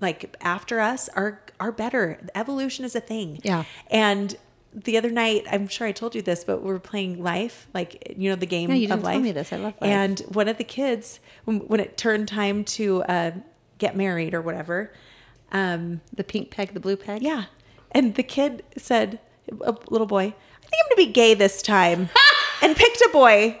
[0.00, 2.20] like after us are are better.
[2.34, 3.40] Evolution is a thing.
[3.42, 3.64] Yeah.
[3.90, 4.36] And
[4.74, 8.14] the other night, I'm sure I told you this, but we were playing Life, like
[8.16, 9.12] you know the game Yeah, you of didn't life.
[9.14, 9.52] tell me this.
[9.52, 9.90] I love Life.
[9.90, 13.30] And one of the kids, when, when it turned time to uh,
[13.78, 14.92] get married or whatever,
[15.52, 17.22] um, The pink peg, the blue peg.
[17.22, 17.44] yeah,
[17.90, 19.18] and the kid said,
[19.60, 20.34] a little boy,
[20.72, 22.08] think I'm gonna be gay this time,
[22.62, 23.58] and picked a boy.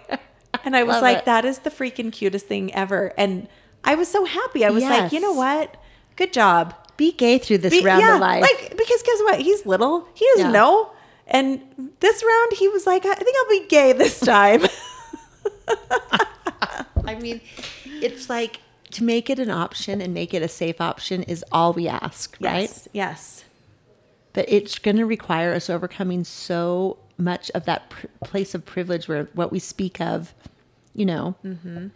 [0.64, 1.24] And I was Love like, it.
[1.26, 3.12] that is the freaking cutest thing ever.
[3.16, 3.48] And
[3.84, 4.64] I was so happy.
[4.64, 5.76] I was like, you know what?
[6.16, 6.74] Good job.
[6.96, 8.42] Be gay through this Be- round yeah, of life.
[8.42, 9.40] Like because guess what?
[9.40, 10.06] He's little.
[10.14, 10.52] He doesn't Yeah.
[10.52, 10.90] know.
[11.26, 11.60] And
[12.00, 14.62] this round, he was like, I think I'll be gay this time.
[17.04, 17.40] I mean,
[17.86, 18.60] it's like
[18.92, 22.36] to make it an option and make it a safe option is all we ask,
[22.40, 22.62] right?
[22.62, 22.88] Yes.
[22.92, 23.44] Yes.
[24.32, 29.08] But it's going to require us overcoming so much of that pr- place of privilege
[29.08, 30.34] where what we speak of,
[30.94, 31.88] you know, mm-hmm.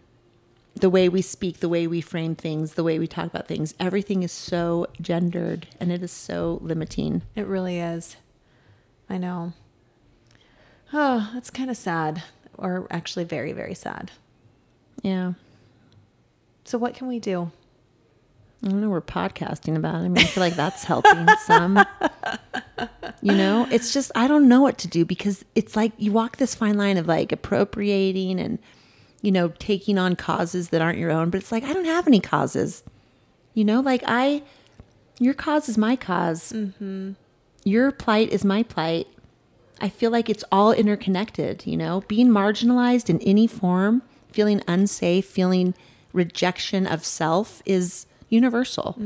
[0.74, 3.74] the way we speak, the way we frame things, the way we talk about things,
[3.80, 7.22] everything is so gendered and it is so limiting.
[7.34, 8.16] It really is.
[9.08, 9.52] I know.
[10.92, 12.22] Oh, that's kind of sad,
[12.56, 14.12] or actually very, very sad.
[15.02, 15.32] Yeah.
[16.64, 17.50] So, what can we do?
[18.66, 18.90] I don't know.
[18.90, 19.94] We're podcasting about.
[19.94, 19.98] it.
[19.98, 21.84] I mean, I feel like that's helping some.
[23.22, 26.36] You know, it's just I don't know what to do because it's like you walk
[26.36, 28.58] this fine line of like appropriating and
[29.22, 31.30] you know taking on causes that aren't your own.
[31.30, 32.82] But it's like I don't have any causes.
[33.54, 34.42] You know, like I,
[35.20, 37.12] your cause is my because mm-hmm.
[37.64, 39.08] Your plight is my plight.
[39.80, 41.66] I feel like it's all interconnected.
[41.66, 45.74] You know, being marginalized in any form, feeling unsafe, feeling
[46.12, 48.96] rejection of self is universal,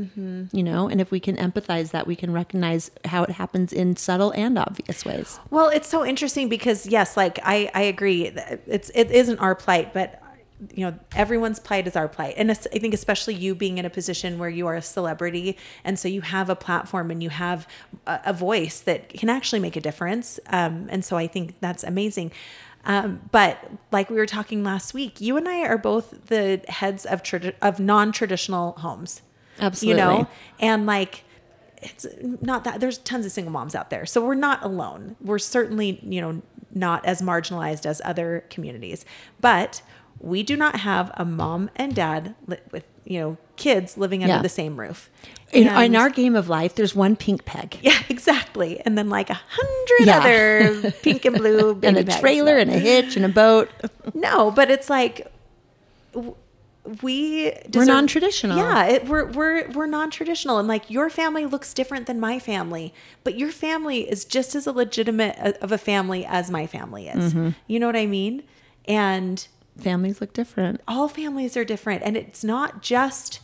[0.51, 3.95] you know, and if we can empathize that, we can recognize how it happens in
[3.95, 5.39] subtle and obvious ways.
[5.49, 8.31] Well, it's so interesting because yes, like I I agree.
[8.65, 10.21] It's it isn't our plight, but
[10.73, 13.89] you know everyone's plight is our plight, and I think especially you being in a
[13.89, 17.67] position where you are a celebrity, and so you have a platform and you have
[18.07, 20.39] a, a voice that can actually make a difference.
[20.47, 22.31] Um, and so I think that's amazing.
[22.85, 23.57] Um, but
[23.91, 27.53] like we were talking last week, you and I are both the heads of tradi-
[27.61, 29.21] of non traditional homes.
[29.59, 30.01] Absolutely.
[30.01, 30.27] You know,
[30.59, 31.23] and like
[31.81, 32.05] it's
[32.41, 35.99] not that there's tons of single moms out there so we're not alone we're certainly
[36.03, 36.41] you know
[36.73, 39.03] not as marginalized as other communities
[39.39, 39.81] but
[40.19, 44.35] we do not have a mom and dad li- with you know kids living under
[44.37, 44.41] Yeah.
[44.41, 44.99] the same roof
[45.53, 49.07] In, And- in our game of life, there's one pink peg yeah exactly and then
[49.17, 50.19] like a hundred Yeah.
[50.19, 53.67] other pink and blue and a trailer and a hitch and a boat.
[54.27, 55.15] no but it's like
[56.13, 56.35] w-
[57.03, 58.57] we're non-traditional.
[58.57, 62.91] Yeah, it, we're we're we're non-traditional, and like your family looks different than my family,
[63.23, 67.07] but your family is just as a legitimate a- of a family as my family
[67.07, 67.33] is.
[67.35, 67.49] Mm-hmm.
[67.67, 68.41] You know what I mean?
[68.87, 69.47] And
[69.77, 70.81] Families look different.
[70.87, 73.39] all families are different, and it's not just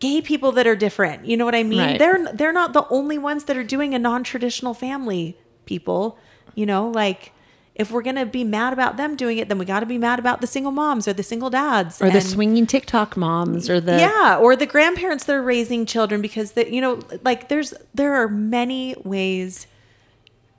[0.00, 1.26] gay people that are different.
[1.26, 1.78] You know what I mean?
[1.80, 1.98] Right.
[1.98, 5.36] They're they're not the only ones that are doing a non-traditional family.
[5.66, 6.18] People,
[6.54, 7.32] you know, like.
[7.74, 10.18] If we're gonna be mad about them doing it, then we got to be mad
[10.18, 13.98] about the single moms or the single dads Or the swinging TikTok moms or the
[14.00, 18.14] yeah or the grandparents that are raising children because that you know like there's there
[18.16, 19.68] are many ways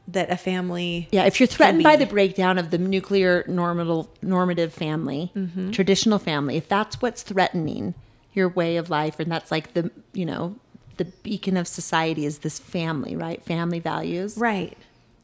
[0.07, 4.73] that a family Yeah, if you're threatened by the breakdown of the nuclear normative normative
[4.73, 5.71] family, Mm-hmm.
[5.71, 7.95] traditional family, if that's what's threatening
[8.33, 10.55] your way of life, and that's like the you know
[10.97, 13.43] the beacon of society is this family, right?
[13.45, 14.77] Family values, right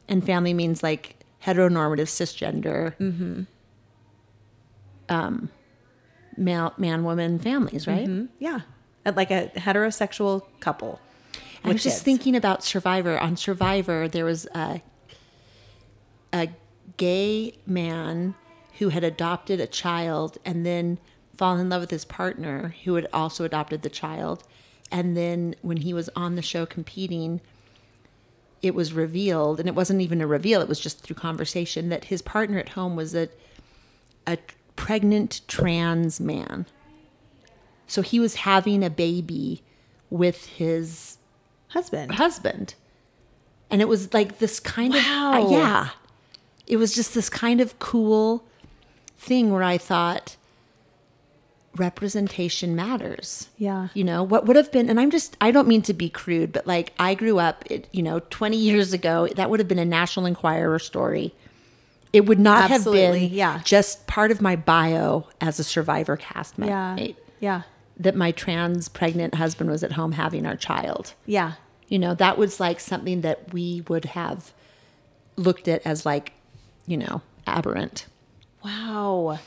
[0.08, 3.42] And family means like heteronormative cisgender, Mm-hmm.
[5.08, 5.50] um,
[6.36, 8.06] male man woman families, right?
[8.06, 8.60] Mm, yeah
[9.14, 10.98] like a heterosexual couple
[11.62, 12.02] I was just kids.
[12.04, 13.18] thinking about Survivor.
[13.18, 14.82] On Survivor, there was a
[16.32, 16.48] a
[16.96, 18.34] gay man
[18.78, 20.98] who had adopted a child and then
[21.36, 24.42] fallen in love with his partner who had also adopted the child.
[24.90, 27.40] And then when he was on the show competing,
[28.62, 32.04] it was revealed, and it wasn't even a reveal, it was just through conversation, that
[32.04, 33.28] his partner at home was a
[34.26, 34.38] a
[34.74, 36.66] pregnant trans man.
[37.86, 39.62] So he was having a baby
[40.10, 41.18] with his
[41.68, 42.74] husband husband.
[43.70, 45.42] And it was like this kind Wow.
[45.42, 45.88] of, uh, yeah.
[46.66, 48.44] It was just this kind of cool
[49.16, 50.36] thing where I thought
[51.76, 53.48] representation matters.
[53.56, 53.88] Yeah.
[53.94, 56.52] You know, what would have been, and I'm just, I don't mean to be crude,
[56.52, 59.78] but like I grew up, it, you know, 20 years ago, that would have been
[59.78, 61.34] a National Enquirer story.
[62.12, 63.60] It would not Absolutely, have been yeah.
[63.64, 66.96] just part of my bio as a survivor cast mate yeah
[67.40, 67.62] yeah
[67.98, 71.12] that my trans pregnant husband was at home having our child.
[71.26, 71.54] yeah
[71.88, 74.52] You know, that was like something that we would have
[75.36, 76.32] looked at as like,
[76.86, 78.06] you know, aberrant.
[78.64, 79.38] wow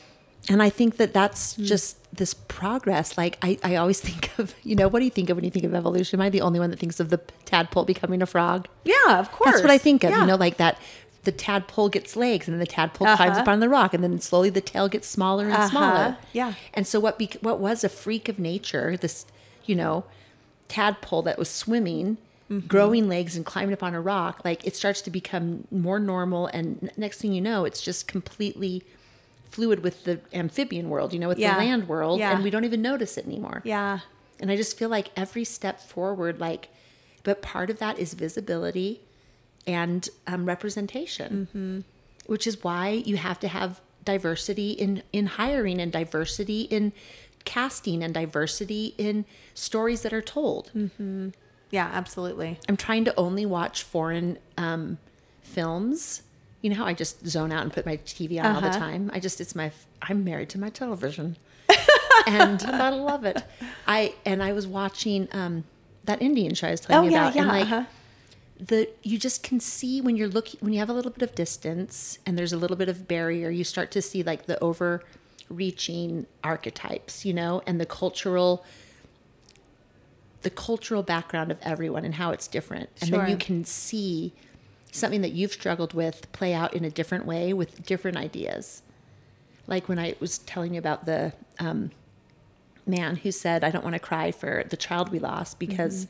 [0.50, 1.64] And I think that that's Hmm.
[1.64, 3.16] just this progress.
[3.16, 5.50] Like, I, I always think of, you know, what do you think of when you
[5.50, 6.18] think of evolution?
[6.20, 8.66] Am I the only one that thinks of the tadpole becoming a frog?
[8.84, 10.10] yeah of course That's what I think of.
[10.10, 10.20] Yeah.
[10.22, 10.78] You know, like that
[11.22, 13.42] the tadpole gets legs and then the tadpole climbs Uh-huh.
[13.42, 15.68] up on the rock and then slowly the tail gets smaller and Uh-huh.
[15.68, 16.16] smaller.
[16.32, 16.54] Yeah.
[16.74, 19.26] And so what bec- what was a freak of nature, this,
[19.66, 20.04] you know,
[20.68, 22.16] tadpole that was swimming
[22.66, 26.48] growing legs and climbing up on a rock, like it starts to become more normal.
[26.48, 28.82] And n- next thing you know, it's just completely
[29.50, 31.54] fluid with the amphibian world, you know, with Yeah.
[31.54, 32.32] the land world, Yeah.
[32.34, 33.62] and we don't even notice it anymore.
[33.64, 34.00] Yeah.
[34.38, 36.68] And I just feel like every step forward, like,
[37.24, 39.00] but part of that is visibility
[39.66, 41.84] and um, representation,
[42.26, 46.92] which is why you have to have diversity in in hiring and diversity in
[47.44, 50.70] casting and diversity in stories that are told.
[51.70, 52.58] Yeah, absolutely.
[52.68, 54.98] I'm trying to only watch foreign um,
[55.42, 56.22] films.
[56.62, 58.78] You know how I just zone out and put my TV on all the Uh-huh.
[58.78, 59.10] time.
[59.14, 59.70] I just it's my
[60.02, 61.36] I'm married to my television,
[62.26, 63.42] and I love it.
[63.86, 65.64] I and I was watching um,
[66.04, 67.40] that Indian show I was telling Oh you yeah, about, yeah.
[67.42, 67.84] and like uh-huh.
[68.58, 71.34] the you just can see when you're looking when you have a little bit of
[71.34, 76.26] distance and there's a little bit of barrier you start to see like the overreaching
[76.44, 78.64] archetypes you know and the cultural
[80.42, 84.32] the cultural background of everyone and how it's different and then you can see
[84.92, 88.82] something that you've struggled with play out in a different way with different ideas
[89.66, 91.90] like when i was telling you about the um,
[92.86, 96.06] man who said, I don't want to cry for the child we lost because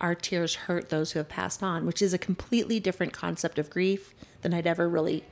[0.00, 3.70] our tears hurt those who have passed on, which is a completely different concept of
[3.70, 5.24] grief than I'd ever really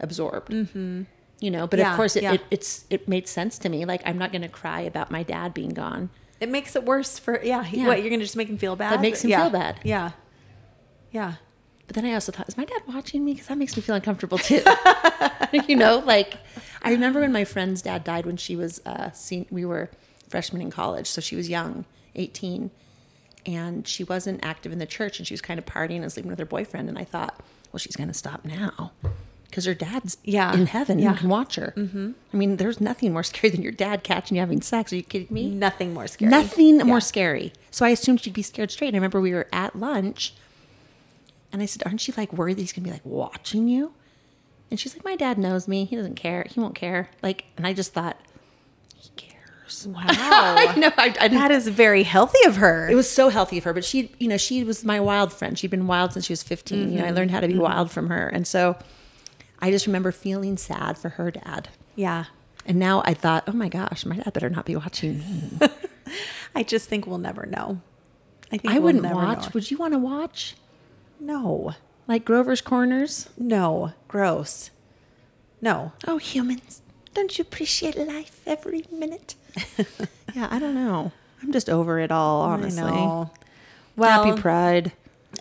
[0.00, 0.52] absorbed.
[0.52, 1.02] Mm-hmm.
[1.40, 2.32] You know, but Yeah, of course it, yeah.
[2.34, 3.84] it, it's, it made sense to me.
[3.84, 6.10] Like, I'm not going to cry about my dad being gone.
[6.40, 7.62] It makes it worse for yeah.
[7.62, 7.88] he- Yeah.
[7.88, 8.92] What you're gonna just make him feel bad?
[8.94, 9.80] It makes him feel bad.
[9.82, 10.12] Yeah.
[11.10, 11.34] Yeah.
[11.88, 13.32] But then I also thought, is my dad watching me?
[13.32, 14.62] Because that makes me feel uncomfortable too.
[15.66, 16.34] you know, like
[16.82, 19.90] I remember when my friend's dad died when she was, uh, seen, we were
[20.28, 21.06] freshmen in college.
[21.08, 21.84] So she was young,
[22.14, 22.70] 18.
[23.46, 26.28] And she wasn't active in the church and she was kind of partying and sleeping
[26.30, 26.88] with her boyfriend.
[26.90, 27.40] And I thought,
[27.72, 28.92] well, she's going to stop now
[29.48, 30.52] because her dad's Yeah.
[30.52, 31.10] in heaven Yeah.
[31.10, 31.72] and can watch her.
[31.74, 32.10] Mm-hmm.
[32.34, 34.92] I mean, there's nothing more scary than your dad catching you having sex.
[34.92, 35.48] Are you kidding me?
[35.48, 36.30] Nothing more scary.
[36.30, 36.84] Nothing Yeah.
[36.84, 37.54] more scary.
[37.70, 38.88] So I assumed she'd be scared straight.
[38.88, 40.34] And I remember we were at lunch
[41.52, 43.92] and I said, Aren't you like worried that he's gonna be like watching you?
[44.70, 45.84] And she's like, My dad knows me.
[45.84, 46.46] He doesn't care.
[46.48, 47.10] He won't care.
[47.22, 48.18] Like, and I just thought,
[48.96, 49.86] He cares.
[49.86, 50.02] Wow.
[50.06, 50.90] I know.
[50.96, 52.88] I, I that is very healthy of her.
[52.88, 55.58] it was so healthy of her, but she, you know, she was my wild friend.
[55.58, 56.78] She'd been wild since she was 15.
[56.78, 57.16] You know, I mm-hmm.
[57.16, 57.62] learned how to be mm-hmm.
[57.62, 58.28] wild from her.
[58.28, 58.76] And so
[59.60, 61.68] I just remember feeling sad for her dad.
[61.96, 62.26] yeah.
[62.66, 65.58] And now I thought, oh my gosh, my dad better not be watching me.
[66.54, 67.80] I just think we'll never know.
[68.52, 69.44] I think I we'll wouldn't never watch.
[69.44, 69.50] know.
[69.54, 70.54] Would you want to watch?
[71.20, 71.74] No.
[72.06, 73.28] Like Grover's Corners?
[73.36, 73.92] No.
[74.08, 74.70] Gross.
[75.60, 75.92] No.
[76.06, 76.82] Oh, humans,
[77.14, 79.34] don't you appreciate life every minute?
[80.34, 81.12] yeah, I don't know.
[81.42, 82.82] I'm just over it all, honestly.
[82.82, 83.30] I know.
[83.96, 84.92] Well, Happy Pride.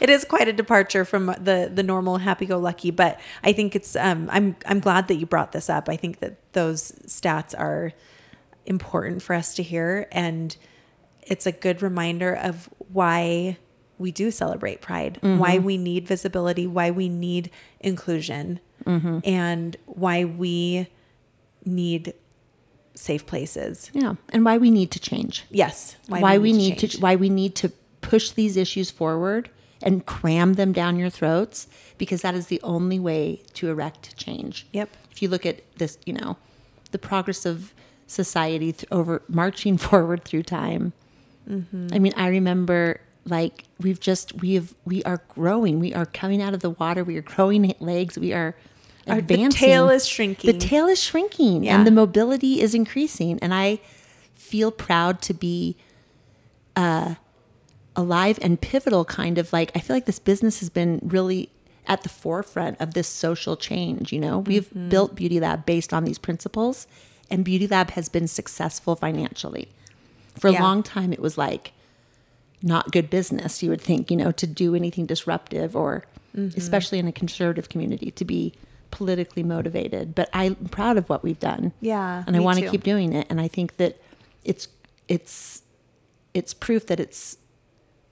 [0.00, 4.26] it is quite a departure from the the normal happy-go-lucky but i think it's um
[4.32, 7.92] i'm i'm glad that you brought this up i think that those stats are
[8.64, 10.56] important for us to hear and
[11.22, 13.58] it's a good reminder of why
[13.98, 15.64] we do celebrate pride why mm-hmm.
[15.64, 19.18] we need visibility why we need inclusion mm-hmm.
[19.24, 20.88] and why we
[21.64, 22.14] need
[22.94, 25.44] safe places Yeah, and why we need to change.
[25.50, 27.02] yes Why, we, need to, change.
[27.02, 27.70] why we need to
[28.00, 29.50] push these issues forward
[29.82, 31.66] and cram them down your throats
[31.98, 34.66] because that is the only way to erect change.
[34.72, 34.90] Yep.
[35.10, 36.36] If you look at this, you know,
[36.92, 37.74] the progress of
[38.06, 40.92] society th- over marching forward through time.
[41.48, 41.88] Mm-hmm.
[41.92, 45.80] I mean, I remember like we've just we have we are growing.
[45.80, 47.02] We are coming out of the water.
[47.04, 48.16] We are growing legs.
[48.18, 48.54] We are
[49.06, 50.50] Our- the tail is shrinking.
[50.52, 51.76] The tail is shrinking, Yeah.
[51.76, 53.38] and the mobility is increasing.
[53.40, 53.80] And I
[54.34, 55.76] feel proud to be
[57.96, 61.48] alive and pivotal kind of like I feel like this business has been really
[61.86, 64.38] at the forefront of this social change, you know.
[64.40, 64.88] We've Mm-hmm.
[64.88, 66.86] built Beauty Lab based on these principles
[67.30, 69.68] and Beauty Lab has been successful financially.
[70.38, 71.72] For a long time it was like
[72.62, 76.04] not good business, you would think, you know, to do anything disruptive or
[76.36, 76.58] Mm-hmm.
[76.58, 78.52] especially in a conservative community to be
[78.90, 80.14] politically motivated.
[80.14, 81.72] But I'm proud of what we've done.
[81.80, 83.26] Yeah, And I want to keep doing it.
[83.30, 83.98] And I think that
[84.44, 84.68] it's
[85.08, 85.62] it's
[86.34, 87.38] it's proof that it's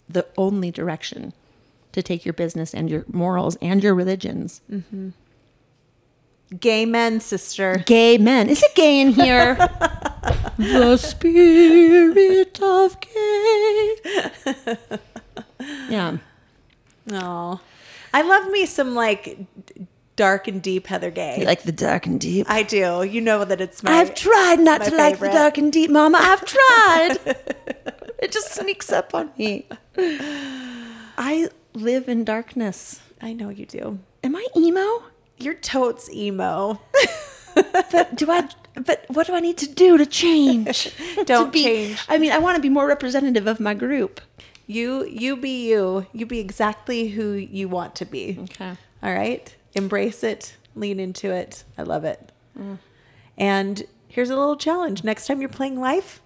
[0.09, 1.35] the only direction
[1.93, 4.63] to take your business and your morals and your religions.
[6.61, 8.49] gay men sister Gay men.
[8.49, 9.57] Is it gay in here?
[10.59, 13.97] the spirit of gay.
[15.89, 16.17] yeah.
[17.13, 17.61] Oh,
[18.13, 19.39] I love me some like
[20.17, 21.39] dark and deep Heather Gay.
[21.41, 22.47] You like the dark and deep.
[22.49, 23.03] I do.
[23.03, 23.93] You know that it's my.
[23.93, 26.19] I've tried not my to like the dark and deep, Mama.
[26.21, 27.17] I've tried.
[28.19, 29.67] it just sneaks up on me.
[29.97, 33.01] I live in darkness.
[33.21, 33.99] I know you do.
[34.23, 35.05] Am I emo?
[35.39, 36.81] You're totes emo.
[37.55, 38.49] But do I?
[38.75, 40.91] But what do I need to do to change?
[41.27, 42.01] Don't be- change.
[42.09, 44.21] I mean, I want to be more representative of my group.
[44.67, 46.07] You you be you.
[46.13, 48.39] You be exactly who you want to be.
[48.45, 48.73] Okay.
[49.03, 49.55] All right.
[49.75, 50.57] Embrace it.
[50.75, 51.65] Lean into it.
[51.79, 52.33] I love it.
[53.37, 55.05] And here's a little challenge.
[55.05, 56.21] Next time you're playing life,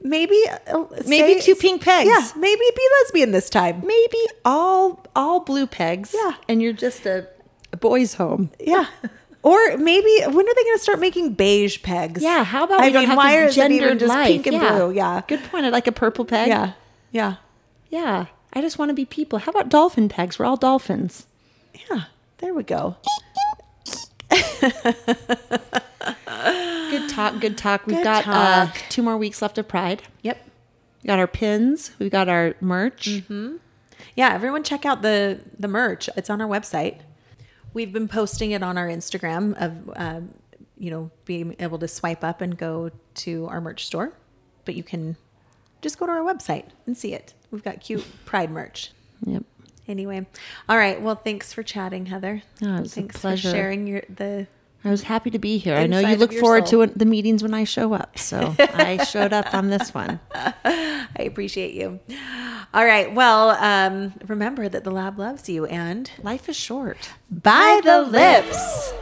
[0.00, 2.08] maybe uh, Maybe say- two pink pegs.
[2.08, 3.80] Yeah, maybe be lesbian this time.
[3.84, 6.14] Maybe all all blue pegs.
[6.16, 6.34] Yeah.
[6.48, 7.28] And you're just a,
[7.72, 8.50] a boys' home.
[8.58, 8.86] Yeah.
[9.44, 12.22] Or maybe when are they going to start making beige pegs?
[12.22, 12.42] Yeah.
[12.44, 14.26] How about I we don't mean, have why to is gendered just life?
[14.26, 14.72] pink and yeah.
[14.72, 14.90] blue?
[14.92, 15.20] Yeah.
[15.28, 15.66] Good point.
[15.66, 16.48] I like a purple peg.
[16.48, 16.72] Yeah.
[17.12, 17.36] Yeah.
[17.90, 18.26] Yeah.
[18.54, 19.38] I just want to be people.
[19.40, 20.38] How about dolphin pegs?
[20.38, 21.26] We're all dolphins.
[21.90, 22.04] Yeah.
[22.38, 22.96] There we go.
[26.90, 27.40] Good talk.
[27.40, 27.86] Good talk.
[27.86, 30.02] We've Good got Uh, two more weeks left of Pride.
[30.22, 30.38] Yep.
[31.02, 31.90] We got our pins.
[31.98, 33.08] We've got our merch.
[33.08, 33.56] Mm-hmm.
[34.16, 36.08] Yeah, everyone check out the the merch.
[36.16, 36.98] It's on our website.
[37.74, 40.34] We've been posting it on our Instagram of um,
[40.78, 44.12] you know being able to swipe up and go to our merch store,
[44.64, 45.16] but you can
[45.82, 47.34] just go to our website and see it.
[47.50, 48.92] We've got cute Pride merch.
[49.26, 49.44] Yep.
[49.86, 50.26] Anyway,
[50.68, 51.00] all right.
[51.00, 52.42] Well, thanks for chatting, Heather.
[52.62, 53.50] Oh, it was a thanks pleasure.
[53.50, 54.46] for sharing your the.
[54.84, 55.74] I was happy to be here.
[55.76, 56.86] I know you look forward soul.
[56.86, 58.18] to the meetings when I show up.
[58.18, 60.20] So I showed up on this one.
[60.34, 62.00] I appreciate you.
[62.74, 63.12] All right.
[63.14, 67.10] Well, um, remember that the lab loves you and Life is short.
[67.30, 68.92] by the lips.